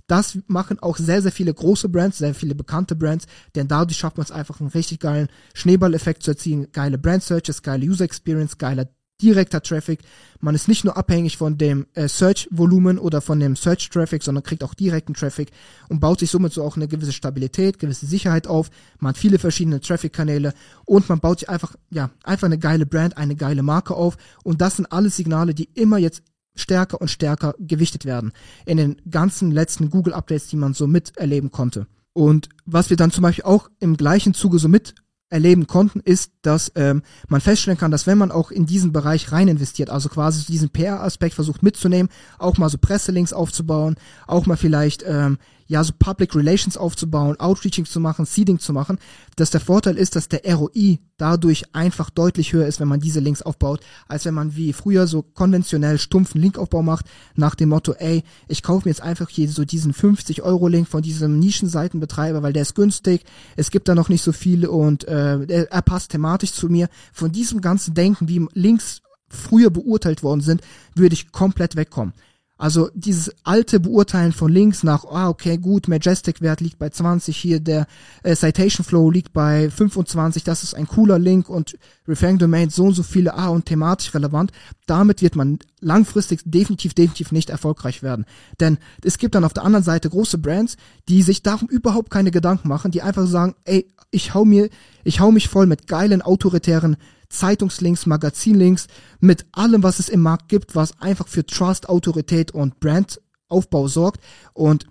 Das 0.07 0.39
machen 0.47 0.79
auch 0.81 0.97
sehr, 0.97 1.23
sehr 1.23 1.33
viele 1.33 1.53
große 1.53 1.89
Brands, 1.89 2.19
sehr 2.19 2.35
viele 2.35 2.55
bekannte 2.55 2.95
Brands, 2.95 3.27
denn 3.55 3.69
dadurch 3.69 3.99
schafft 3.99 4.17
man 4.17 4.25
es 4.25 4.31
einfach 4.31 4.61
einen 4.61 4.69
richtig 4.69 5.01
geilen 5.01 5.29
Schneeballeffekt 5.55 6.23
zu 6.23 6.33
erzielen. 6.33 6.69
Geile 6.73 6.99
Brand 6.99 7.23
Searches, 7.23 7.63
geile 7.63 7.85
User 7.87 8.05
Experience, 8.05 8.59
geiler 8.59 8.89
direkter 9.23 9.63
Traffic. 9.63 10.01
Man 10.41 10.55
ist 10.55 10.69
nicht 10.69 10.85
nur 10.85 10.97
abhängig 10.97 11.37
von 11.37 11.57
dem 11.57 11.87
äh, 11.95 12.09
Search-Volumen 12.09 12.99
oder 12.99 13.21
von 13.21 13.41
dem 13.41 13.57
Search-Traffic, 13.57 14.23
sondern 14.23 14.43
kriegt 14.43 14.65
auch 14.65 14.75
direkten 14.75 15.15
Traffic 15.15 15.51
und 15.89 16.01
baut 16.01 16.21
sich 16.21 16.31
somit 16.31 16.53
so 16.53 16.63
auch 16.63 16.77
eine 16.77 16.89
gewisse 16.89 17.13
Stabilität, 17.13 17.79
gewisse 17.79 18.07
Sicherheit 18.07 18.47
auf. 18.47 18.71
Man 18.99 19.11
hat 19.11 19.19
viele 19.19 19.39
verschiedene 19.39 19.81
Traffic-Kanäle 19.81 20.53
und 20.85 21.09
man 21.09 21.21
baut 21.21 21.41
sich 21.41 21.49
einfach, 21.49 21.77
ja, 21.91 22.11
einfach 22.25 22.47
eine 22.47 22.59
geile 22.59 22.87
Brand, 22.87 23.17
eine 23.17 23.37
geile 23.37 23.63
Marke 23.63 23.95
auf. 23.95 24.17
Und 24.43 24.61
das 24.61 24.77
sind 24.77 24.91
alles 24.93 25.17
Signale, 25.17 25.55
die 25.55 25.71
immer 25.75 25.99
jetzt 25.99 26.23
stärker 26.57 27.01
und 27.01 27.09
stärker 27.09 27.55
gewichtet 27.59 28.05
werden 28.05 28.33
in 28.65 28.77
den 28.77 28.97
ganzen 29.11 29.51
letzten 29.51 29.91
Google-Updates, 29.91 30.49
die 30.49 30.57
man 30.57 30.75
so 30.75 30.87
miterleben 30.87 31.51
konnte. 31.51 31.87
Und 32.13 32.49
was 32.65 32.91
wir 32.91 32.97
dann 32.97 33.11
zum 33.11 33.23
Beispiel 33.23 33.45
auch 33.45 33.69
im 33.81 33.97
gleichen 33.97 34.35
Zuge 34.35 34.59
so 34.61 34.69
mit 34.69 34.95
erleben 35.35 35.67
konnten, 35.67 36.01
ist, 36.01 36.31
dass 36.43 36.71
ähm, 36.77 37.03
man 37.29 37.41
feststellen 37.41 37.77
kann, 37.77 37.91
dass 37.91 38.07
wenn 38.07 38.17
man 38.17 38.31
auch 38.31 38.53
in 38.53 38.67
diesen 38.67 38.93
Bereich 38.93 39.33
rein 39.33 39.49
investiert, 39.49 39.91
also 39.91 40.09
quasi 40.09 40.47
diesen 40.47 40.71
PR-Aspekt 40.71 41.35
versucht 41.35 41.63
mitzunehmen, 41.63 42.11
auch 42.39 42.57
mal 42.57 42.71
so 42.71 42.79
Presselinks 42.79 43.33
aufzubauen, 43.33 43.97
auch 44.29 44.47
mal 44.47 44.57
vielleicht 44.57 45.05
ähm, 45.07 45.39
ja 45.67 45.83
so 45.83 45.93
Public 45.99 46.35
Relations 46.35 46.77
aufzubauen, 46.77 47.39
Outreaching 47.41 47.85
zu 47.85 48.01
machen, 48.01 48.25
Seeding 48.25 48.59
zu 48.59 48.73
machen, 48.73 48.99
dass 49.37 49.51
der 49.51 49.61
Vorteil 49.61 49.97
ist, 49.97 50.17
dass 50.17 50.29
der 50.29 50.43
ROI 50.55 50.99
dadurch 51.17 51.75
einfach 51.75 52.11
deutlich 52.11 52.53
höher 52.53 52.67
ist, 52.67 52.81
wenn 52.81 52.89
man 52.89 53.01
diese 53.01 53.21
Links 53.21 53.43
aufbaut, 53.43 53.81
als 54.09 54.25
wenn 54.25 54.35
man 54.35 54.57
wie 54.57 54.73
früher 54.73 55.07
so 55.07 55.23
konventionell 55.23 55.99
stumpfen 55.99 56.41
Linkaufbau 56.41 56.83
macht, 56.83 57.07
nach 57.37 57.55
dem 57.55 57.71
Motto, 57.71 57.93
ey, 57.93 58.23
ich 58.49 58.63
kaufe 58.63 58.89
mir 58.89 58.91
jetzt 58.91 59.03
einfach 59.03 59.29
hier 59.29 59.49
so 59.49 59.65
diesen 59.65 59.93
50 59.93 60.43
Euro 60.43 60.69
Link 60.69 60.89
von 60.89 61.03
diesem 61.03 61.39
Nischenseitenbetreiber, 61.39 62.43
weil 62.43 62.53
der 62.53 62.63
ist 62.63 62.75
günstig, 62.75 63.25
es 63.57 63.71
gibt 63.71 63.89
da 63.89 63.95
noch 63.95 64.09
nicht 64.09 64.23
so 64.23 64.33
viele 64.33 64.71
und 64.71 65.05
äh, 65.05 65.65
er 65.65 65.83
passt 65.83 66.11
thematisch 66.11 66.53
zu 66.53 66.69
mir. 66.69 66.89
Von 67.13 67.33
diesem 67.33 67.61
ganzen 67.61 67.95
Denken, 67.95 68.29
wie 68.29 68.47
Links 68.53 69.03
früher 69.29 69.71
beurteilt 69.71 70.23
worden 70.23 70.41
sind, 70.41 70.63
würde 70.95 71.15
ich 71.15 71.33
komplett 71.33 71.77
wegkommen. 71.77 72.15
Also 72.57 72.89
dieses 72.95 73.33
alte 73.43 73.81
Beurteilen 73.81 74.33
von 74.33 74.51
links 74.51 74.85
nach, 74.85 75.05
ah, 75.07 75.29
okay, 75.29 75.59
gut, 75.59 75.89
Majestic-Wert 75.89 76.61
liegt 76.61 76.79
bei 76.79 76.89
20 76.89 77.37
hier, 77.37 77.59
der 77.59 77.87
äh, 78.23 78.37
Citation 78.37 78.85
Flow 78.85 79.11
liegt 79.11 79.33
bei 79.33 79.71
25, 79.71 80.45
das 80.45 80.63
ist 80.63 80.75
ein 80.75 80.87
cooler 80.87 81.19
Link 81.19 81.49
und 81.49 81.77
Referring 82.07 82.39
Domain 82.39 82.71
so 82.71 82.85
und 82.85 82.95
so 82.95 83.03
viele, 83.03 83.35
ah, 83.35 83.49
und 83.49 83.67
thematisch 83.67 84.15
relevant. 84.15 84.53
Damit 84.87 85.21
wird 85.21 85.35
man 85.35 85.59
langfristig 85.81 86.43
definitiv, 86.45 86.95
definitiv 86.95 87.33
nicht 87.33 87.51
erfolgreich 87.51 88.05
werden. 88.05 88.25
Denn 88.61 88.79
es 89.03 89.19
gibt 89.19 89.35
dann 89.35 89.45
auf 89.45 89.53
der 89.53 89.65
anderen 89.65 89.85
Seite 89.85 90.09
große 90.09 90.39
Brands, 90.39 90.77
die 91.09 91.23
sich 91.23 91.43
darum 91.43 91.69
überhaupt 91.69 92.11
keine 92.11 92.31
Gedanken 92.31 92.69
machen, 92.69 92.93
die 92.93 93.03
einfach 93.03 93.27
sagen, 93.27 93.57
ey, 93.65 93.89
ich 94.13 94.33
hau 94.33 94.45
mir, 94.45 94.69
ich 95.03 95.19
hau 95.19 95.33
mich 95.33 95.49
voll 95.49 95.67
mit 95.67 95.89
geilen 95.89 96.23
autoritären 96.23 96.97
Zeitungslinks, 97.29 98.07
Magazinlinks, 98.07 98.87
mit 99.21 99.47
allem, 99.53 99.83
was 99.83 99.99
es 99.99 100.09
im 100.09 100.21
Markt 100.21 100.49
gibt, 100.49 100.75
was 100.75 101.01
einfach 101.01 101.29
für 101.29 101.47
Trust, 101.47 101.89
Autorität 101.89 102.53
und 102.53 102.81
Brandaufbau 102.81 103.89
sorgt. 103.89 104.21
Und 104.53 104.87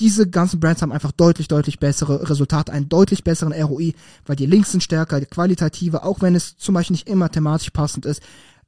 diese 0.00 0.28
ganzen 0.28 0.58
Brands 0.58 0.82
haben 0.82 0.92
einfach 0.92 1.12
deutlich, 1.12 1.46
deutlich 1.46 1.78
bessere 1.78 2.28
Resultate, 2.28 2.72
einen 2.72 2.88
deutlich 2.88 3.22
besseren 3.22 3.52
ROI, 3.52 3.94
weil 4.26 4.36
die 4.36 4.46
Links 4.46 4.72
sind 4.72 4.82
stärker, 4.82 5.20
die 5.20 5.26
qualitative, 5.26 6.02
auch 6.02 6.20
wenn 6.20 6.34
es 6.34 6.56
zum 6.56 6.74
Beispiel 6.74 6.94
nicht 6.94 7.08
immer 7.08 7.30
thematisch 7.30 7.70
passend 7.70 8.04
ist. 8.04 8.20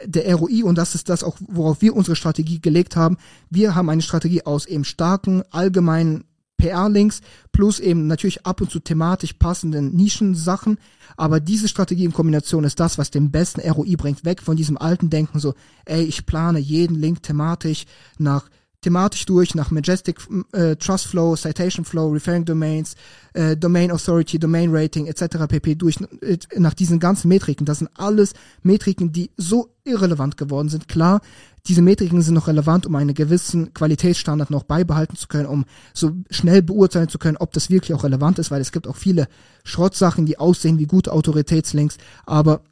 Der 0.05 0.33
ROI, 0.35 0.63
und 0.63 0.77
das 0.79 0.95
ist 0.95 1.09
das 1.09 1.25
auch, 1.25 1.37
worauf 1.41 1.83
wir 1.83 1.97
unsere 1.97 2.17
Strategie 2.17 2.61
gelegt 2.61 2.97
haben. 2.97 3.17
Wir 3.51 3.75
haben 3.75 3.89
eine 3.91 4.03
Strategie 4.03 4.45
aus 4.45 4.67
eben 4.67 4.85
starken, 4.85 5.43
allgemeinen 5.51 6.25
PR-Links 6.57 7.21
plus 7.53 7.81
eben 7.81 8.07
natürlich 8.07 8.47
ab 8.47 8.61
und 8.61 8.71
zu 8.71 8.81
thematisch 8.81 9.35
passenden 9.35 9.95
Nischensachen. 9.95 10.79
Aber 11.17 11.41
diese 11.41 11.69
Strategie 11.69 12.05
in 12.05 12.13
Kombination 12.13 12.65
ist 12.65 12.81
das, 12.81 12.99
was 12.99 13.11
den 13.11 13.31
besten 13.31 13.61
ROI 13.61 13.97
bringt, 13.97 14.25
weg 14.25 14.43
von 14.43 14.57
diesem 14.57 14.77
alten 14.77 15.11
Denken 15.11 15.39
so, 15.39 15.55
ey, 15.85 16.05
ich 16.05 16.27
plane 16.27 16.59
jeden 16.59 16.97
Link 16.97 17.23
thematisch 17.23 17.85
nach 18.19 18.49
thematisch 18.87 19.27
durch 19.27 19.57
nach 19.57 19.73
Majestic 19.73 20.21
äh, 20.53 20.77
Trust 20.77 21.09
Flow, 21.09 21.35
Citation 21.35 21.85
Flow, 21.85 22.09
Referring 22.09 22.45
Domains, 22.45 22.95
äh, 23.33 23.57
Domain 23.57 23.91
Authority, 23.91 24.39
Domain 24.39 24.71
Rating 24.73 25.09
etc. 25.09 25.47
pp. 25.49 25.75
durch 25.75 25.97
äh, 26.21 26.39
nach 26.57 26.73
diesen 26.73 27.01
ganzen 27.01 27.27
Metriken. 27.29 27.67
Das 27.67 27.79
sind 27.79 27.91
alles 27.97 28.33
Metriken, 28.63 29.11
die 29.11 29.33
so 29.37 29.71
irrelevant 29.83 30.37
geworden 30.37 30.69
sind. 30.69 30.87
Klar, 30.87 31.21
diese 31.69 31.83
Metriken 31.83 32.23
sind 32.23 32.35
noch 32.35 32.49
relevant, 32.49 32.87
um 32.87 32.95
einen 32.95 33.15
gewissen 33.15 33.75
Qualitätsstandard 33.75 34.51
noch 34.51 34.65
beibehalten 34.65 35.17
zu 35.17 35.27
können, 35.29 35.47
um 35.47 35.65
so 35.93 36.13
schnell 36.31 36.63
beurteilen 36.63 37.09
zu 37.09 37.19
können, 37.19 37.37
ob 37.37 37.53
das 37.53 37.71
wirklich 37.71 37.95
auch 37.95 38.05
relevant 38.05 38.39
ist, 38.39 38.51
weil 38.51 38.61
es 38.61 38.73
gibt 38.73 38.87
auch 38.87 38.97
viele 38.97 39.29
Schrottsachen, 39.65 40.27
die 40.27 40.39
aussehen 40.39 40.79
wie 40.79 40.87
gute 40.87 41.13
Autoritätslinks, 41.13 41.97
aber 42.25 42.63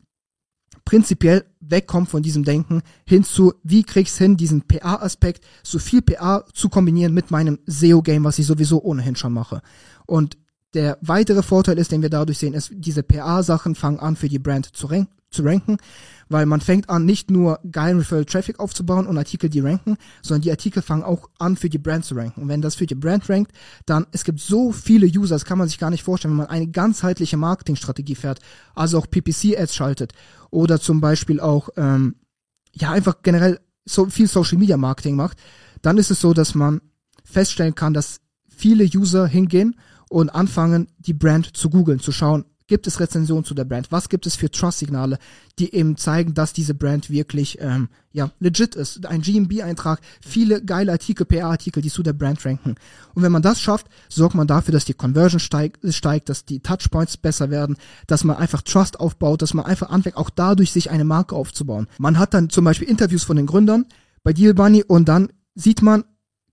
prinzipiell 0.84 1.44
wegkommt 1.60 2.08
von 2.08 2.22
diesem 2.22 2.44
Denken 2.44 2.82
hin 3.06 3.24
zu, 3.24 3.54
wie 3.62 3.84
krieg's 3.84 4.18
hin, 4.18 4.36
diesen 4.36 4.62
PA-Aspekt, 4.62 5.44
so 5.62 5.78
viel 5.78 6.02
PA 6.02 6.44
zu 6.52 6.68
kombinieren 6.68 7.14
mit 7.14 7.30
meinem 7.30 7.58
SEO-Game, 7.66 8.24
was 8.24 8.38
ich 8.38 8.46
sowieso 8.46 8.82
ohnehin 8.82 9.16
schon 9.16 9.32
mache. 9.32 9.62
Und 10.06 10.36
der 10.74 10.98
weitere 11.00 11.42
Vorteil 11.42 11.78
ist, 11.78 11.92
den 11.92 12.02
wir 12.02 12.10
dadurch 12.10 12.38
sehen, 12.38 12.54
ist, 12.54 12.70
diese 12.74 13.02
PA-Sachen 13.02 13.74
fangen 13.74 14.00
an, 14.00 14.16
für 14.16 14.28
die 14.28 14.38
Brand 14.38 14.76
zu, 14.76 14.86
rank 14.86 15.08
zu 15.30 15.42
ranken, 15.42 15.78
weil 16.28 16.46
man 16.46 16.60
fängt 16.60 16.90
an, 16.90 17.04
nicht 17.04 17.30
nur 17.30 17.60
geilen 17.70 17.98
Referral 17.98 18.24
Traffic 18.24 18.60
aufzubauen 18.60 19.06
und 19.06 19.18
Artikel, 19.18 19.50
die 19.50 19.60
ranken, 19.60 19.96
sondern 20.22 20.42
die 20.42 20.50
Artikel 20.50 20.82
fangen 20.82 21.02
auch 21.02 21.28
an, 21.38 21.56
für 21.56 21.68
die 21.68 21.78
Brand 21.78 22.04
zu 22.04 22.14
ranken. 22.14 22.42
Und 22.42 22.48
wenn 22.48 22.62
das 22.62 22.74
für 22.74 22.86
die 22.86 22.94
Brand 22.94 23.28
rankt, 23.28 23.52
dann, 23.86 24.06
es 24.12 24.24
gibt 24.24 24.40
so 24.40 24.72
viele 24.72 25.06
User, 25.06 25.34
das 25.34 25.44
kann 25.44 25.58
man 25.58 25.68
sich 25.68 25.78
gar 25.78 25.90
nicht 25.90 26.02
vorstellen, 26.02 26.32
wenn 26.32 26.38
man 26.38 26.48
eine 26.48 26.68
ganzheitliche 26.68 27.36
Marketingstrategie 27.36 28.14
fährt, 28.14 28.40
also 28.74 28.98
auch 28.98 29.08
PPC-Ads 29.08 29.74
schaltet. 29.74 30.12
Oder 30.50 30.80
zum 30.80 31.00
Beispiel 31.00 31.40
auch, 31.40 31.68
ähm, 31.76 32.16
ja, 32.72 32.90
einfach 32.90 33.22
generell 33.22 33.60
so 33.84 34.06
viel 34.06 34.28
Social 34.28 34.58
Media 34.58 34.76
Marketing 34.76 35.16
macht, 35.16 35.38
dann 35.82 35.98
ist 35.98 36.10
es 36.10 36.20
so, 36.20 36.32
dass 36.32 36.54
man 36.54 36.80
feststellen 37.24 37.74
kann, 37.74 37.94
dass 37.94 38.20
viele 38.48 38.84
User 38.84 39.26
hingehen 39.26 39.76
und 40.08 40.30
anfangen, 40.30 40.88
die 40.98 41.12
Brand 41.12 41.56
zu 41.56 41.70
googeln, 41.70 42.00
zu 42.00 42.12
schauen, 42.12 42.44
gibt 42.66 42.86
es 42.86 43.00
Rezensionen 43.00 43.44
zu 43.44 43.54
der 43.54 43.64
Brand? 43.64 43.92
Was 43.92 44.08
gibt 44.08 44.26
es 44.26 44.36
für 44.36 44.50
Trust-Signale, 44.50 45.18
die 45.58 45.74
eben 45.74 45.96
zeigen, 45.96 46.34
dass 46.34 46.52
diese 46.52 46.74
Brand 46.74 47.10
wirklich 47.10 47.58
ähm, 47.60 47.88
ja 48.12 48.30
legit 48.40 48.74
ist? 48.74 49.04
Ein 49.06 49.20
GMB-Eintrag, 49.20 50.00
viele 50.22 50.64
geile 50.64 50.92
Artikel, 50.92 51.26
PR-Artikel, 51.26 51.82
die 51.82 51.90
zu 51.90 52.02
der 52.02 52.14
Brand 52.14 52.44
ranken. 52.44 52.76
Und 53.14 53.22
wenn 53.22 53.32
man 53.32 53.42
das 53.42 53.60
schafft, 53.60 53.86
sorgt 54.08 54.34
man 54.34 54.46
dafür, 54.46 54.72
dass 54.72 54.84
die 54.84 54.94
Conversion 54.94 55.40
steigt, 55.40 55.80
steigt, 55.94 56.28
dass 56.28 56.44
die 56.44 56.60
Touchpoints 56.60 57.16
besser 57.16 57.50
werden, 57.50 57.76
dass 58.06 58.24
man 58.24 58.36
einfach 58.36 58.62
Trust 58.62 58.98
aufbaut, 58.98 59.42
dass 59.42 59.54
man 59.54 59.66
einfach 59.66 59.90
anfängt, 59.90 60.16
auch 60.16 60.30
dadurch 60.30 60.72
sich 60.72 60.90
eine 60.90 61.04
Marke 61.04 61.36
aufzubauen. 61.36 61.86
Man 61.98 62.18
hat 62.18 62.34
dann 62.34 62.50
zum 62.50 62.64
Beispiel 62.64 62.88
Interviews 62.88 63.24
von 63.24 63.36
den 63.36 63.46
Gründern 63.46 63.86
bei 64.22 64.32
Deal 64.32 64.54
Bunny 64.54 64.82
und 64.82 65.08
dann 65.08 65.28
sieht 65.54 65.82
man, 65.82 66.04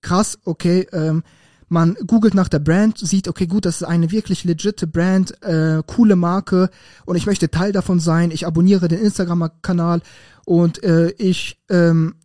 krass, 0.01 0.39
okay, 0.43 0.87
ähm, 0.91 1.23
man 1.71 1.95
googelt 2.05 2.33
nach 2.33 2.49
der 2.49 2.59
Brand, 2.59 2.97
sieht, 2.97 3.29
okay, 3.29 3.47
gut, 3.47 3.65
das 3.65 3.77
ist 3.77 3.87
eine 3.87 4.11
wirklich 4.11 4.43
legitime 4.43 4.91
Brand, 4.91 5.41
äh, 5.41 5.81
coole 5.87 6.17
Marke 6.17 6.69
und 7.05 7.15
ich 7.15 7.25
möchte 7.25 7.49
Teil 7.49 7.71
davon 7.71 8.01
sein. 8.01 8.29
Ich 8.31 8.45
abonniere 8.45 8.89
den 8.89 8.99
Instagram-Kanal 8.99 10.01
und 10.45 10.83
äh, 10.83 11.11
ich 11.11 11.61
ähm, 11.69 12.15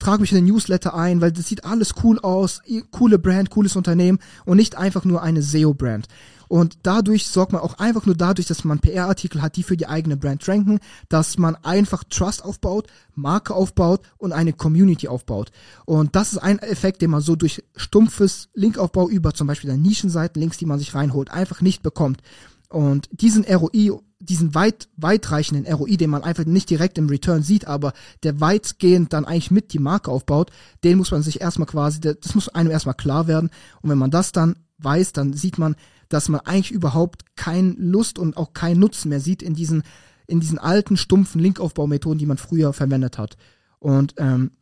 trage 0.00 0.20
mich 0.20 0.32
in 0.32 0.38
den 0.38 0.46
Newsletter 0.46 0.94
ein, 0.94 1.20
weil 1.20 1.30
das 1.30 1.46
sieht 1.46 1.64
alles 1.64 1.94
cool 2.02 2.18
aus, 2.18 2.62
coole 2.90 3.20
Brand, 3.20 3.50
cooles 3.50 3.76
Unternehmen 3.76 4.18
und 4.44 4.56
nicht 4.56 4.76
einfach 4.76 5.04
nur 5.04 5.22
eine 5.22 5.40
SEO-Brand. 5.40 6.08
Und 6.48 6.78
dadurch 6.82 7.26
sorgt 7.28 7.52
man 7.52 7.62
auch 7.62 7.78
einfach 7.78 8.06
nur 8.06 8.16
dadurch, 8.16 8.46
dass 8.46 8.64
man 8.64 8.78
PR-Artikel 8.78 9.42
hat, 9.42 9.56
die 9.56 9.62
für 9.62 9.76
die 9.76 9.86
eigene 9.86 10.16
Brand 10.16 10.46
ranken, 10.48 10.80
dass 11.08 11.38
man 11.38 11.56
einfach 11.56 12.04
Trust 12.04 12.44
aufbaut, 12.44 12.86
Marke 13.14 13.54
aufbaut 13.54 14.02
und 14.18 14.32
eine 14.32 14.52
Community 14.52 15.08
aufbaut. 15.08 15.50
Und 15.84 16.14
das 16.16 16.32
ist 16.32 16.38
ein 16.38 16.58
Effekt, 16.58 17.02
den 17.02 17.10
man 17.10 17.20
so 17.20 17.36
durch 17.36 17.64
stumpfes 17.74 18.48
Linkaufbau 18.54 19.08
über 19.08 19.34
zum 19.34 19.46
Beispiel 19.46 19.68
der 19.68 19.78
Nischenseiten, 19.78 20.40
Links, 20.40 20.58
die 20.58 20.66
man 20.66 20.78
sich 20.78 20.94
reinholt, 20.94 21.30
einfach 21.30 21.60
nicht 21.60 21.82
bekommt. 21.82 22.22
Und 22.68 23.08
diesen 23.12 23.44
ROI, 23.44 23.92
diesen 24.18 24.54
weit, 24.54 24.88
weitreichenden 24.96 25.72
ROI, 25.72 25.96
den 25.96 26.10
man 26.10 26.24
einfach 26.24 26.44
nicht 26.44 26.70
direkt 26.70 26.98
im 26.98 27.08
Return 27.08 27.42
sieht, 27.42 27.66
aber 27.66 27.92
der 28.22 28.40
weitgehend 28.40 29.12
dann 29.12 29.24
eigentlich 29.24 29.50
mit 29.50 29.72
die 29.72 29.78
Marke 29.78 30.10
aufbaut, 30.10 30.50
den 30.82 30.98
muss 30.98 31.10
man 31.10 31.22
sich 31.22 31.40
erstmal 31.40 31.66
quasi, 31.66 32.00
das 32.00 32.34
muss 32.34 32.48
einem 32.48 32.70
erstmal 32.70 32.94
klar 32.94 33.26
werden. 33.28 33.50
Und 33.82 33.90
wenn 33.90 33.98
man 33.98 34.10
das 34.10 34.32
dann 34.32 34.56
weiß, 34.78 35.12
dann 35.12 35.32
sieht 35.32 35.58
man, 35.58 35.76
dass 36.08 36.28
man 36.28 36.40
eigentlich 36.40 36.72
überhaupt 36.72 37.36
kein 37.36 37.76
Lust 37.78 38.18
und 38.18 38.36
auch 38.36 38.52
keinen 38.52 38.80
Nutzen 38.80 39.08
mehr 39.08 39.20
sieht 39.20 39.42
in 39.42 39.54
diesen, 39.54 39.82
in 40.26 40.40
diesen 40.40 40.58
alten, 40.58 40.96
stumpfen 40.96 41.40
Linkaufbaumethoden, 41.40 42.18
die 42.18 42.26
man 42.26 42.38
früher 42.38 42.72
verwendet 42.72 43.18
hat. 43.18 43.36
Und 43.78 44.14
ähm, 44.18 44.52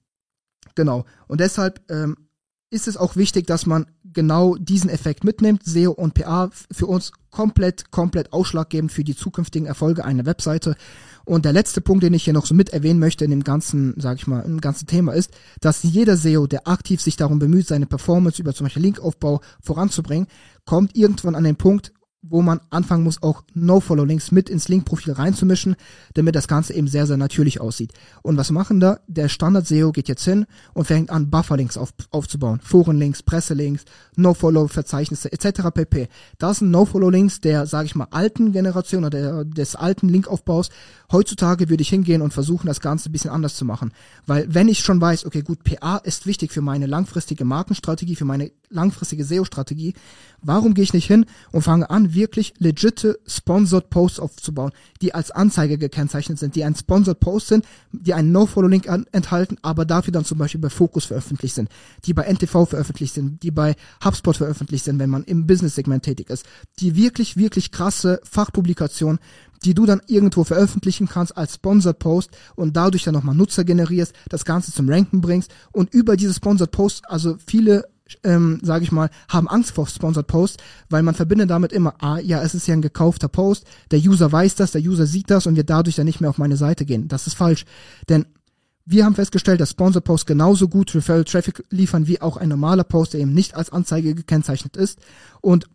genau. 0.75 1.05
Und 1.27 1.41
deshalb 1.41 1.81
ähm, 1.91 2.17
ist 2.75 2.89
es 2.89 2.97
auch 2.97 3.15
wichtig, 3.15 3.47
dass 3.47 3.67
man 3.67 3.87
genau 4.03 4.57
diesen 4.57 4.91
Effekt 4.91 5.23
mitnimmt. 5.23 5.63
SEO 5.65 5.93
und 5.93 6.15
PA 6.15 6.51
für 6.73 6.87
uns 6.87 7.13
komplett, 7.31 7.93
komplett 7.93 8.33
ausschlaggebend 8.33 8.91
für 8.91 9.05
die 9.05 9.15
zukünftigen 9.15 9.67
Erfolge 9.67 10.05
einer 10.05 10.27
Webseite. 10.27 10.75
Und 11.25 11.45
der 11.45 11.53
letzte 11.53 11.81
Punkt, 11.81 12.03
den 12.03 12.15
ich 12.15 12.25
hier 12.25 12.33
noch 12.33 12.47
so 12.47 12.55
mit 12.55 12.71
erwähnen 12.71 12.99
möchte 12.99 13.25
in 13.25 13.31
dem 13.31 13.45
ganzen, 13.45 13.95
sag 13.97 14.19
ich 14.19 14.27
mal, 14.27 14.41
im 14.41 14.61
ganzen 14.61 14.87
Thema 14.87 15.13
ist, 15.13 15.31
dass 15.61 15.85
jeder 15.85 16.17
SEO, 16.17 16.47
der 16.49 16.67
aktiv 16.67 17.01
sich 17.01 17.17
darum 17.17 17.39
bemüht, 17.39 17.69
seine 17.69 17.87
Performance 17.87 18.43
über 18.43 18.53
zum 18.55 18.65
Beispiel 18.67 18.83
Linkaufbau 18.83 19.41
voranzubringen, 19.63 20.27
kommt 20.65 20.97
irgendwann 20.97 21.37
an 21.37 21.45
den 21.45 21.57
Punkt, 21.57 21.93
wo 22.29 22.43
man 22.43 22.61
anfangen 22.71 23.05
muss, 23.05 23.23
auch 23.23 23.43
No-Follow-Links 23.55 24.33
mit 24.33 24.49
ins 24.49 24.69
Link-Profil 24.69 25.13
reinzumischen, 25.13 25.77
damit 26.15 26.35
das 26.35 26.49
Ganze 26.49 26.73
eben 26.73 26.89
sehr, 26.89 27.07
sehr 27.07 27.17
natürlich 27.17 27.61
aussieht. 27.61 27.93
Und 28.23 28.37
was 28.37 28.51
machen 28.51 28.81
da? 28.81 28.99
Der 29.07 29.29
Standard-SEO 29.29 29.93
geht 29.93 30.09
jetzt 30.09 30.25
hin 30.25 30.47
und 30.73 30.87
fängt 30.87 31.11
an, 31.11 31.31
Buffer-Links 31.31 31.77
auf, 31.77 31.93
aufzubauen. 32.11 32.61
Foren-Links, 32.63 33.23
Presselinks, 33.23 33.85
No-Follow-Verzeichnisse 34.17 35.31
etc. 35.33 35.71
pp. 35.75 36.09
Das 36.39 36.59
sind 36.59 36.71
No-Follow-Links 36.71 37.41
der, 37.41 37.67
sage 37.67 37.87
ich 37.87 37.95
mal, 37.95 38.09
alten 38.11 38.53
Generation 38.53 39.05
oder 39.05 39.21
der, 39.21 39.45
des 39.45 39.77
alten 39.77 40.09
Linkaufbaus. 40.09 40.71
Heutzutage 41.13 41.69
würde 41.69 41.83
ich 41.83 41.91
hingehen 41.91 42.23
und 42.23 42.33
versuchen, 42.33 42.67
das 42.67 42.81
Ganze 42.81 43.11
ein 43.11 43.13
bisschen 43.13 43.31
anders 43.31 43.55
zu 43.55 43.65
machen. 43.65 43.93
Weil 44.27 44.53
wenn 44.53 44.69
ich 44.69 44.81
schon 44.81 45.01
weiß, 45.01 45.27
okay, 45.27 45.43
gut, 45.43 45.63
PA 45.63 45.99
ist 45.99 46.27
wichtig 46.27 46.53
für 46.53 46.63
meine 46.63 46.87
langfristige 46.87 47.45
Markenstrategie, 47.45 48.17
für 48.17 48.25
meine 48.25 48.51
langfristige 48.75 49.25
SEO-Strategie, 49.25 49.95
warum 50.43 50.75
gehe 50.75 50.85
ich 50.85 50.93
nicht 50.93 51.07
hin 51.07 51.27
und 51.53 51.63
fange 51.63 51.89
an, 51.91 52.15
wirklich 52.15 52.55
legitime 52.59 53.17
Sponsored 53.27 53.91
Posts 53.91 54.21
aufzubauen, 54.21 54.73
die 55.01 55.15
als 55.15 55.31
Anzeige 55.31 55.79
gekennzeichnet 55.79 56.39
sind, 56.39 56.55
die 56.55 56.65
ein 56.65 56.75
Sponsored 56.75 57.21
Post 57.21 57.49
sind, 57.49 57.65
die 57.93 58.15
einen 58.15 58.33
No-Follow-Link 58.33 58.87
enthalten, 59.13 59.57
aber 59.63 59.85
dafür 59.85 60.13
dann 60.13 60.25
zum 60.25 60.39
Beispiel 60.39 60.61
bei 60.61 60.71
Focus 60.71 61.07
veröffentlicht 61.07 61.55
sind, 61.55 61.69
die 62.05 62.15
bei 62.15 62.25
NTV 62.25 62.67
veröffentlicht 62.67 63.15
sind, 63.15 63.43
die 63.43 63.51
bei 63.51 63.75
HubSpot 64.05 64.37
veröffentlicht 64.37 64.85
sind, 64.85 64.99
wenn 64.99 65.11
man 65.11 65.25
im 65.25 65.47
Business-Segment 65.47 66.03
tätig 66.03 66.31
ist, 66.31 66.45
die 66.81 66.97
wirklich, 66.97 67.37
wirklich 67.37 67.71
krasse 67.71 68.21
Fachpublikationen, 68.25 69.19
die 69.65 69.75
du 69.75 69.87
dann 69.87 70.03
irgendwo 70.07 70.45
veröffentlichen 70.45 71.09
kannst 71.09 71.37
als 71.37 71.55
Sponsored 71.55 71.99
Post 71.99 72.31
und 72.55 72.77
dadurch 72.77 73.05
dann 73.05 73.15
nochmal 73.15 73.35
Nutzer 73.35 73.65
generierst, 73.65 74.15
das 74.29 74.45
Ganze 74.45 74.73
zum 74.73 74.89
Ranken 74.89 75.21
bringst 75.21 75.55
und 75.73 75.93
über 75.95 76.17
diese 76.17 76.35
Sponsored 76.35 76.71
Posts, 76.71 77.05
also 77.05 77.37
viele 77.47 77.89
ähm, 78.23 78.61
sage 78.63 78.85
ich 78.85 78.93
mal, 78.93 79.11
haben 79.29 79.49
Angst 79.49 79.73
vor 79.73 79.87
Sponsored 79.87 80.27
Posts, 80.27 80.63
weil 80.91 81.03
man 81.03 81.15
verbindet 81.15 81.51
damit 81.51 81.73
immer, 81.73 81.95
ah, 82.03 82.19
ja, 82.19 82.43
es 82.43 82.55
ist 82.55 82.67
ja 82.67 82.75
ein 82.75 82.83
gekaufter 82.83 83.29
Post, 83.29 83.67
der 83.91 83.99
User 83.99 84.31
weiß 84.31 84.55
das, 84.57 84.73
der 84.73 84.83
User 84.83 85.07
sieht 85.07 85.31
das 85.31 85.47
und 85.47 85.57
wird 85.57 85.71
dadurch 85.71 85.97
dann 85.97 86.07
nicht 86.07 86.21
mehr 86.21 86.31
auf 86.31 86.39
meine 86.39 86.57
Seite 86.57 86.85
gehen. 86.85 87.09
Das 87.09 87.27
ist 87.27 87.35
falsch. 87.35 87.65
Denn 88.09 88.27
wir 88.85 89.05
haben 89.05 89.15
festgestellt, 89.15 89.61
dass 89.61 89.71
Sponsor 89.71 90.03
Posts 90.03 90.27
genauso 90.27 90.69
gut 90.69 90.95
Referral 90.95 91.25
Traffic 91.25 91.65
liefern 91.71 92.07
wie 92.07 92.21
auch 92.21 92.37
ein 92.37 92.51
normaler 92.51 92.85
Post, 92.85 93.15
der 93.15 93.21
eben 93.21 93.33
nicht 93.33 93.55
als 93.55 93.71
Anzeige 93.71 94.15
gekennzeichnet 94.15 94.77
ist. 94.77 94.99
Und 95.41 95.67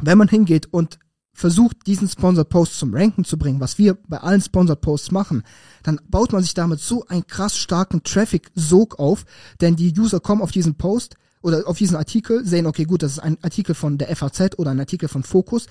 wenn 0.00 0.18
man 0.18 0.28
hingeht 0.28 0.66
und 0.72 0.98
versucht, 1.32 1.86
diesen 1.86 2.08
Sponsor 2.08 2.44
Post 2.44 2.78
zum 2.78 2.94
Ranken 2.94 3.24
zu 3.24 3.38
bringen, 3.38 3.60
was 3.60 3.78
wir 3.78 3.98
bei 4.08 4.18
allen 4.18 4.40
Sponsor 4.40 4.76
Posts 4.76 5.12
machen, 5.12 5.42
dann 5.82 6.00
baut 6.08 6.32
man 6.32 6.42
sich 6.42 6.54
damit 6.54 6.80
so 6.80 7.06
einen 7.06 7.26
krass 7.26 7.56
starken 7.56 8.02
Traffic-Sog 8.02 8.98
auf, 8.98 9.24
denn 9.60 9.76
die 9.76 9.92
User 9.96 10.20
kommen 10.20 10.42
auf 10.42 10.52
diesen 10.52 10.76
Post 10.76 11.16
oder 11.44 11.68
auf 11.68 11.76
diesen 11.76 11.96
Artikel, 11.96 12.42
sehen, 12.46 12.66
okay, 12.66 12.84
gut, 12.84 13.02
das 13.02 13.12
ist 13.12 13.18
ein 13.18 13.36
Artikel 13.42 13.74
von 13.74 13.98
der 13.98 14.16
FAZ 14.16 14.58
oder 14.58 14.70
ein 14.70 14.80
Artikel 14.80 15.10
von 15.10 15.22
Focus, 15.22 15.66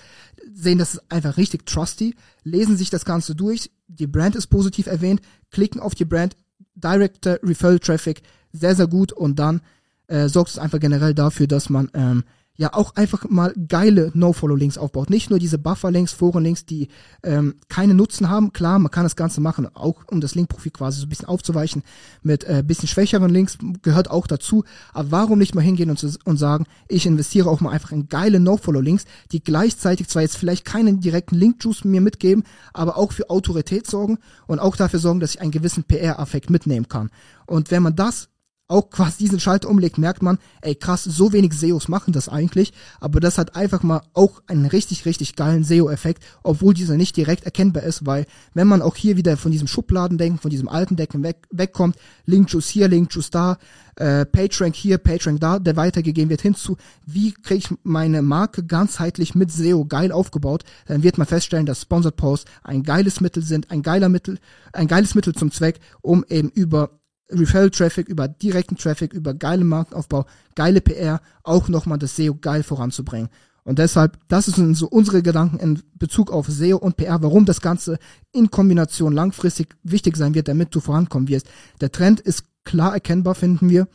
sehen, 0.53 0.77
das 0.77 0.93
ist 0.93 1.11
einfach 1.11 1.35
richtig 1.37 1.65
trusty, 1.65 2.13
lesen 2.43 2.77
sich 2.77 2.91
das 2.91 3.05
Ganze 3.05 3.33
durch, 3.33 3.71
die 3.87 4.05
Brand 4.05 4.35
ist 4.35 4.47
positiv 4.47 4.85
erwähnt, 4.85 5.21
klicken 5.49 5.81
auf 5.81 5.95
die 5.95 6.05
Brand, 6.05 6.37
Direct 6.75 7.25
Referral 7.25 7.79
Traffic, 7.79 8.21
sehr, 8.51 8.75
sehr 8.75 8.85
gut 8.85 9.13
und 9.13 9.39
dann 9.39 9.61
äh, 10.05 10.29
sorgt 10.29 10.51
es 10.51 10.59
einfach 10.59 10.79
generell 10.79 11.15
dafür, 11.15 11.47
dass 11.47 11.71
man 11.71 11.89
ähm, 11.95 12.23
ja 12.55 12.73
auch 12.73 12.95
einfach 12.95 13.27
mal 13.29 13.53
geile 13.67 14.11
No-Follow-Links 14.13 14.77
aufbaut. 14.77 15.09
Nicht 15.09 15.29
nur 15.29 15.39
diese 15.39 15.57
Buffer-Links, 15.57 16.11
Foren-Links, 16.11 16.65
die 16.65 16.89
ähm, 17.23 17.55
keine 17.67 17.95
Nutzen 17.95 18.29
haben. 18.29 18.53
Klar, 18.53 18.77
man 18.77 18.91
kann 18.91 19.03
das 19.03 19.15
Ganze 19.15 19.41
machen, 19.41 19.67
auch 19.75 20.03
um 20.11 20.21
das 20.21 20.35
Link-Profil 20.35 20.71
quasi 20.71 20.99
so 20.99 21.07
ein 21.07 21.09
bisschen 21.09 21.27
aufzuweichen. 21.27 21.81
Mit 22.21 22.43
äh, 22.43 22.63
bisschen 22.65 22.87
schwächeren 22.87 23.31
Links 23.31 23.57
gehört 23.81 24.11
auch 24.11 24.27
dazu. 24.27 24.63
Aber 24.93 25.11
warum 25.11 25.39
nicht 25.39 25.55
mal 25.55 25.61
hingehen 25.61 25.89
und, 25.89 26.19
und 26.25 26.37
sagen, 26.37 26.65
ich 26.87 27.07
investiere 27.07 27.49
auch 27.49 27.59
mal 27.59 27.71
einfach 27.71 27.91
in 27.91 28.07
geile 28.07 28.39
No-Follow-Links, 28.39 29.05
die 29.31 29.43
gleichzeitig 29.43 30.07
zwar 30.07 30.21
jetzt 30.21 30.37
vielleicht 30.37 30.63
keinen 30.63 30.99
direkten 30.99 31.35
Link-Juice 31.35 31.85
mir 31.85 32.01
mitgeben, 32.01 32.43
aber 32.71 32.97
auch 32.97 33.13
für 33.13 33.31
Autorität 33.31 33.87
sorgen 33.87 34.19
und 34.45 34.59
auch 34.59 34.75
dafür 34.75 34.99
sorgen, 34.99 35.19
dass 35.19 35.35
ich 35.35 35.41
einen 35.41 35.51
gewissen 35.51 35.85
PR-Affekt 35.85 36.51
mitnehmen 36.51 36.87
kann. 36.87 37.09
Und 37.47 37.71
wenn 37.71 37.83
man 37.83 37.95
das 37.95 38.29
auch 38.67 38.89
quasi 38.89 39.17
diesen 39.19 39.39
Schalter 39.39 39.69
umlegt, 39.69 39.97
merkt 39.97 40.21
man, 40.21 40.39
ey 40.61 40.75
krass, 40.75 41.03
so 41.03 41.33
wenig 41.33 41.53
SEOs 41.53 41.89
machen 41.89 42.13
das 42.13 42.29
eigentlich, 42.29 42.71
aber 42.99 43.19
das 43.19 43.37
hat 43.37 43.55
einfach 43.55 43.83
mal 43.83 44.01
auch 44.13 44.41
einen 44.47 44.65
richtig, 44.65 45.05
richtig 45.05 45.35
geilen 45.35 45.63
SEO-Effekt, 45.63 46.23
obwohl 46.43 46.73
dieser 46.73 46.95
nicht 46.95 47.17
direkt 47.17 47.43
erkennbar 47.43 47.83
ist, 47.83 48.05
weil 48.05 48.25
wenn 48.53 48.67
man 48.67 48.81
auch 48.81 48.95
hier 48.95 49.17
wieder 49.17 49.37
von 49.37 49.51
diesem 49.51 49.67
Schubladendenken, 49.67 50.39
von 50.39 50.49
diesem 50.49 50.69
alten 50.69 50.95
Denken 50.95 51.23
weg, 51.23 51.47
wegkommt, 51.51 51.97
Link-Juice 52.25 52.69
hier, 52.69 52.87
Link-Juice 52.87 53.31
da, 53.31 53.57
äh, 53.97 54.25
PageRank 54.25 54.75
hier, 54.75 54.97
PageRank 54.97 55.39
da, 55.41 55.59
der 55.59 55.75
weitergegeben 55.75 56.29
wird 56.29 56.41
hinzu, 56.41 56.77
wie 57.05 57.33
kriege 57.33 57.59
ich 57.59 57.77
meine 57.83 58.21
Marke 58.21 58.63
ganzheitlich 58.63 59.35
mit 59.35 59.51
SEO 59.51 59.85
geil 59.85 60.11
aufgebaut, 60.11 60.63
dann 60.87 61.03
wird 61.03 61.17
man 61.17 61.27
feststellen, 61.27 61.65
dass 61.65 61.81
Sponsored 61.81 62.15
Posts 62.15 62.49
ein 62.63 62.83
geiles 62.83 63.19
Mittel 63.21 63.43
sind, 63.43 63.71
ein 63.71 63.83
geiler 63.83 64.09
Mittel, 64.09 64.39
ein 64.71 64.87
geiles 64.87 65.15
Mittel 65.15 65.35
zum 65.35 65.51
Zweck, 65.51 65.79
um 66.01 66.25
eben 66.29 66.49
über 66.49 66.89
Referral-Traffic, 67.29 68.07
über 68.09 68.27
direkten 68.27 68.77
Traffic, 68.77 69.13
über 69.13 69.33
geile 69.33 69.63
Markenaufbau, 69.63 70.25
geile 70.55 70.81
PR, 70.81 71.21
auch 71.43 71.67
nochmal 71.69 71.97
das 71.97 72.15
SEO 72.15 72.35
geil 72.35 72.63
voranzubringen. 72.63 73.29
Und 73.63 73.79
deshalb, 73.79 74.17
das 74.27 74.47
sind 74.47 74.75
so 74.75 74.87
unsere 74.87 75.23
Gedanken 75.23 75.57
in 75.57 75.81
Bezug 75.97 76.31
auf 76.31 76.47
SEO 76.47 76.77
und 76.77 76.97
PR, 76.97 77.21
warum 77.21 77.45
das 77.45 77.61
Ganze 77.61 77.97
in 78.33 78.51
Kombination 78.51 79.13
langfristig 79.13 79.75
wichtig 79.83 80.17
sein 80.17 80.35
wird, 80.35 80.49
damit 80.49 80.75
du 80.75 80.81
vorankommen 80.81 81.29
wirst. 81.29 81.47
Der 81.79 81.91
Trend 81.91 82.19
ist 82.19 82.43
klar 82.65 82.93
erkennbar, 82.93 83.35
finden 83.35 83.69
wir. 83.69 83.87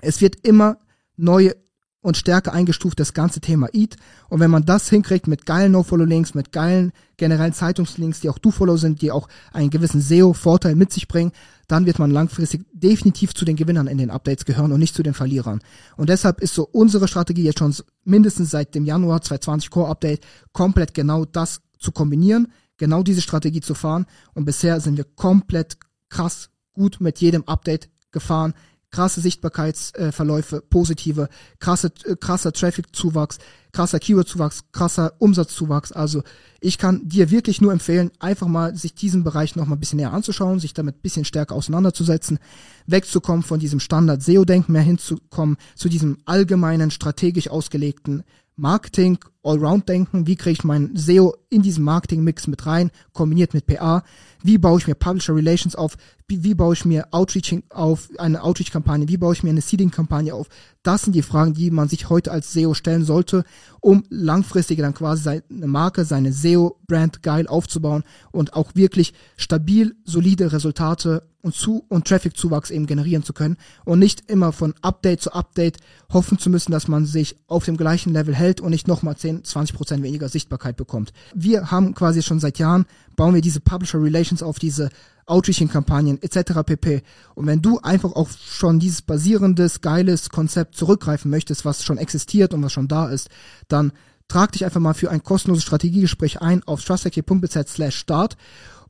Es 0.00 0.20
wird 0.20 0.46
immer 0.46 0.78
neue 1.16 1.56
und 2.04 2.18
stärker 2.18 2.52
eingestuft 2.52 3.00
das 3.00 3.14
ganze 3.14 3.40
Thema 3.40 3.68
Eat. 3.72 3.96
Und 4.28 4.38
wenn 4.38 4.50
man 4.50 4.66
das 4.66 4.90
hinkriegt 4.90 5.26
mit 5.26 5.46
geilen 5.46 5.72
No-Follow-Links, 5.72 6.34
mit 6.34 6.52
geilen 6.52 6.92
generellen 7.16 7.54
Zeitungslinks, 7.54 8.20
die 8.20 8.28
auch 8.28 8.36
Do-Follow 8.36 8.76
sind, 8.76 9.00
die 9.00 9.10
auch 9.10 9.26
einen 9.54 9.70
gewissen 9.70 10.02
SEO-Vorteil 10.02 10.74
mit 10.74 10.92
sich 10.92 11.08
bringen, 11.08 11.32
dann 11.66 11.86
wird 11.86 11.98
man 11.98 12.10
langfristig 12.10 12.66
definitiv 12.74 13.32
zu 13.34 13.46
den 13.46 13.56
Gewinnern 13.56 13.86
in 13.86 13.96
den 13.96 14.10
Updates 14.10 14.44
gehören 14.44 14.70
und 14.70 14.80
nicht 14.80 14.94
zu 14.94 15.02
den 15.02 15.14
Verlierern. 15.14 15.62
Und 15.96 16.10
deshalb 16.10 16.42
ist 16.42 16.54
so 16.54 16.68
unsere 16.70 17.08
Strategie 17.08 17.44
jetzt 17.44 17.60
schon 17.60 17.74
mindestens 18.04 18.50
seit 18.50 18.74
dem 18.74 18.84
Januar 18.84 19.22
2020 19.22 19.70
Core 19.70 19.88
Update 19.88 20.26
komplett 20.52 20.92
genau 20.92 21.24
das 21.24 21.62
zu 21.78 21.90
kombinieren, 21.90 22.52
genau 22.76 23.02
diese 23.02 23.22
Strategie 23.22 23.62
zu 23.62 23.74
fahren. 23.74 24.04
Und 24.34 24.44
bisher 24.44 24.78
sind 24.80 24.98
wir 24.98 25.04
komplett 25.04 25.78
krass 26.10 26.50
gut 26.74 27.00
mit 27.00 27.20
jedem 27.20 27.44
Update 27.44 27.88
gefahren 28.12 28.52
krasse 28.94 29.20
Sichtbarkeitsverläufe, 29.20 30.62
positive, 30.70 31.28
krasse, 31.58 31.90
äh, 32.04 32.14
krasser 32.14 32.52
Traffic-Zuwachs, 32.52 33.38
krasser 33.72 33.98
Keyword-Zuwachs, 33.98 34.60
krasser 34.70 35.14
Umsatzzuwachs. 35.18 35.90
Also 35.90 36.22
ich 36.60 36.78
kann 36.78 37.08
dir 37.08 37.32
wirklich 37.32 37.60
nur 37.60 37.72
empfehlen, 37.72 38.12
einfach 38.20 38.46
mal 38.46 38.76
sich 38.76 38.94
diesen 38.94 39.24
Bereich 39.24 39.56
noch 39.56 39.66
mal 39.66 39.74
ein 39.74 39.80
bisschen 39.80 39.96
näher 39.96 40.12
anzuschauen, 40.12 40.60
sich 40.60 40.74
damit 40.74 40.98
ein 40.98 41.02
bisschen 41.02 41.24
stärker 41.24 41.56
auseinanderzusetzen, 41.56 42.38
wegzukommen 42.86 43.42
von 43.42 43.58
diesem 43.58 43.80
Standard-SEO-Denken 43.80 44.70
mehr 44.72 44.82
hinzukommen 44.82 45.56
zu 45.74 45.88
diesem 45.88 46.18
allgemeinen, 46.24 46.92
strategisch 46.92 47.48
ausgelegten 47.48 48.22
Marketing, 48.54 49.18
Allround-Denken, 49.44 50.26
wie 50.26 50.36
kriege 50.36 50.52
ich 50.52 50.64
mein 50.64 50.90
SEO 50.94 51.34
in 51.50 51.62
diesen 51.62 51.84
Marketing-Mix 51.84 52.46
mit 52.46 52.66
rein, 52.66 52.90
kombiniert 53.12 53.54
mit 53.54 53.66
PA, 53.66 54.02
wie 54.42 54.58
baue 54.58 54.78
ich 54.78 54.86
mir 54.86 54.94
Publisher 54.94 55.34
Relations 55.34 55.74
auf, 55.74 55.96
wie, 56.26 56.42
wie 56.42 56.54
baue 56.54 56.74
ich 56.74 56.84
mir 56.84 57.08
Outreaching 57.12 57.62
auf, 57.70 58.08
eine 58.18 58.42
Outreach-Kampagne, 58.42 59.08
wie 59.08 59.16
baue 59.16 59.34
ich 59.34 59.42
mir 59.42 59.50
eine 59.50 59.60
Seeding-Kampagne 59.60 60.34
auf. 60.34 60.48
Das 60.82 61.02
sind 61.02 61.14
die 61.14 61.22
Fragen, 61.22 61.54
die 61.54 61.70
man 61.70 61.88
sich 61.88 62.08
heute 62.08 62.32
als 62.32 62.52
SEO 62.52 62.74
stellen 62.74 63.04
sollte, 63.04 63.44
um 63.80 64.04
langfristig 64.10 64.78
dann 64.78 64.94
quasi 64.94 65.22
seine 65.22 65.66
Marke, 65.66 66.04
seine 66.04 66.32
SEO-Brand 66.32 67.22
geil 67.22 67.46
aufzubauen 67.46 68.04
und 68.32 68.54
auch 68.54 68.74
wirklich 68.74 69.14
stabil, 69.36 69.94
solide 70.04 70.52
Resultate 70.52 71.22
und 71.44 71.54
zu 71.54 71.84
und 71.88 72.06
Traffic-Zuwachs 72.06 72.70
eben 72.70 72.86
generieren 72.86 73.22
zu 73.22 73.34
können 73.34 73.58
und 73.84 73.98
nicht 73.98 74.30
immer 74.30 74.52
von 74.52 74.74
Update 74.80 75.20
zu 75.20 75.32
Update 75.32 75.76
hoffen 76.12 76.38
zu 76.38 76.48
müssen, 76.48 76.72
dass 76.72 76.88
man 76.88 77.04
sich 77.04 77.36
auf 77.46 77.66
dem 77.66 77.76
gleichen 77.76 78.12
Level 78.12 78.34
hält 78.34 78.62
und 78.62 78.70
nicht 78.70 78.88
nochmal 78.88 79.16
10, 79.42 79.44
20 79.44 79.76
Prozent 79.76 80.02
weniger 80.02 80.28
Sichtbarkeit 80.28 80.76
bekommt. 80.76 81.12
Wir 81.34 81.70
haben 81.70 81.94
quasi 81.94 82.22
schon 82.22 82.40
seit 82.40 82.58
Jahren, 82.58 82.86
bauen 83.16 83.34
wir 83.34 83.40
diese 83.40 83.60
Publisher 83.60 84.02
Relations 84.02 84.42
auf, 84.42 84.58
diese 84.58 84.90
Outreaching-Kampagnen 85.26 86.22
etc. 86.22 86.62
pp. 86.64 87.02
Und 87.34 87.46
wenn 87.46 87.62
du 87.62 87.78
einfach 87.80 88.12
auf 88.12 88.36
schon 88.38 88.78
dieses 88.78 89.02
basierendes, 89.02 89.80
geiles 89.80 90.28
Konzept 90.28 90.76
zurückgreifen 90.76 91.30
möchtest, 91.30 91.64
was 91.64 91.84
schon 91.84 91.98
existiert 91.98 92.52
und 92.52 92.62
was 92.62 92.72
schon 92.72 92.88
da 92.88 93.08
ist, 93.08 93.28
dann 93.68 93.92
trag 94.28 94.52
dich 94.52 94.64
einfach 94.64 94.80
mal 94.80 94.94
für 94.94 95.10
ein 95.10 95.22
kostenloses 95.22 95.64
Strategiegespräch 95.64 96.40
ein 96.40 96.62
auf 96.64 96.84
trustacking.bz 96.84 97.68
slash 97.68 97.96
start 97.96 98.36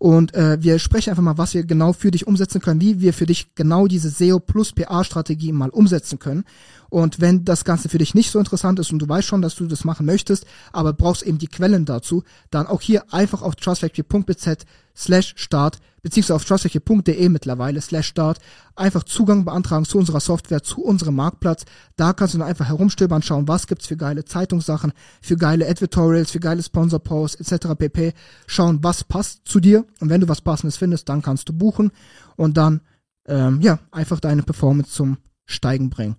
und 0.04 0.34
äh, 0.34 0.62
wir 0.62 0.78
sprechen 0.80 1.08
einfach 1.08 1.22
mal, 1.22 1.38
was 1.38 1.54
wir 1.54 1.64
genau 1.64 1.94
für 1.94 2.10
dich 2.10 2.26
umsetzen 2.26 2.60
können, 2.60 2.82
wie 2.82 3.00
wir 3.00 3.14
für 3.14 3.24
dich 3.24 3.54
genau 3.54 3.86
diese 3.86 4.10
SEO 4.10 4.38
plus 4.38 4.74
PA-Strategie 4.74 5.50
mal 5.50 5.70
umsetzen 5.70 6.18
können. 6.18 6.44
Und 6.90 7.22
wenn 7.22 7.46
das 7.46 7.64
Ganze 7.64 7.88
für 7.88 7.96
dich 7.96 8.14
nicht 8.14 8.30
so 8.30 8.38
interessant 8.38 8.78
ist 8.78 8.92
und 8.92 8.98
du 8.98 9.08
weißt 9.08 9.26
schon, 9.26 9.40
dass 9.40 9.54
du 9.54 9.66
das 9.66 9.84
machen 9.84 10.04
möchtest, 10.04 10.44
aber 10.74 10.92
brauchst 10.92 11.22
eben 11.22 11.38
die 11.38 11.46
Quellen 11.46 11.86
dazu, 11.86 12.22
dann 12.50 12.66
auch 12.66 12.82
hier 12.82 13.14
einfach 13.14 13.40
auf 13.40 13.56
trustfactory.bz 13.56 14.66
slash 14.94 15.32
start 15.38 15.78
beziehungsweise 16.04 16.36
auf 16.36 16.44
trustfactory.de 16.44 17.28
mittlerweile 17.28 17.80
slash 17.80 18.06
start 18.06 18.38
einfach 18.76 19.02
Zugang 19.02 19.44
beantragen 19.44 19.84
zu 19.84 19.98
unserer 19.98 20.20
Software, 20.20 20.62
zu 20.62 20.82
unserem 20.82 21.16
Marktplatz. 21.16 21.64
Da 21.96 22.12
kannst 22.12 22.34
du 22.34 22.38
dann 22.38 22.46
einfach 22.46 22.68
herumstöbern, 22.68 23.22
schauen, 23.22 23.48
was 23.48 23.66
gibt's 23.66 23.86
für 23.86 23.96
geile 23.96 24.24
Zeitungssachen, 24.24 24.92
für 25.20 25.36
geile 25.36 25.68
Advertorials, 25.68 26.30
für 26.30 26.40
geile 26.40 26.62
Sponsor-Posts 26.62 27.40
etc. 27.40 27.68
pp. 27.76 28.12
Schauen, 28.46 28.78
was 28.82 29.02
passt 29.02 29.40
zu 29.46 29.58
dir 29.58 29.84
und 30.00 30.10
wenn 30.10 30.20
du 30.20 30.28
was 30.28 30.40
Passendes 30.40 30.76
findest, 30.76 31.08
dann 31.08 31.22
kannst 31.22 31.48
du 31.48 31.52
buchen 31.52 31.90
und 32.36 32.56
dann 32.56 32.80
ähm, 33.26 33.60
ja 33.60 33.78
einfach 33.90 34.20
deine 34.20 34.42
Performance 34.42 34.90
zum 34.90 35.18
Steigen 35.46 35.90
bringen. 35.90 36.16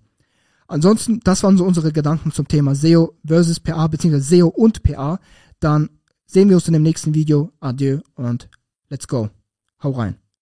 Ansonsten, 0.68 1.20
das 1.20 1.42
waren 1.42 1.56
so 1.56 1.64
unsere 1.64 1.92
Gedanken 1.92 2.32
zum 2.32 2.48
Thema 2.48 2.74
SEO 2.74 3.14
versus 3.24 3.60
PA, 3.60 3.86
beziehungsweise 3.86 4.36
SEO 4.36 4.48
und 4.48 4.82
PA. 4.82 5.20
Dann 5.60 5.90
sehen 6.26 6.48
wir 6.48 6.56
uns 6.56 6.66
in 6.66 6.72
dem 6.72 6.82
nächsten 6.82 7.14
Video. 7.14 7.52
Adieu 7.60 8.00
und 8.14 8.48
let's 8.88 9.06
go. 9.06 9.30
Hau 9.82 9.92
rein. 9.92 10.16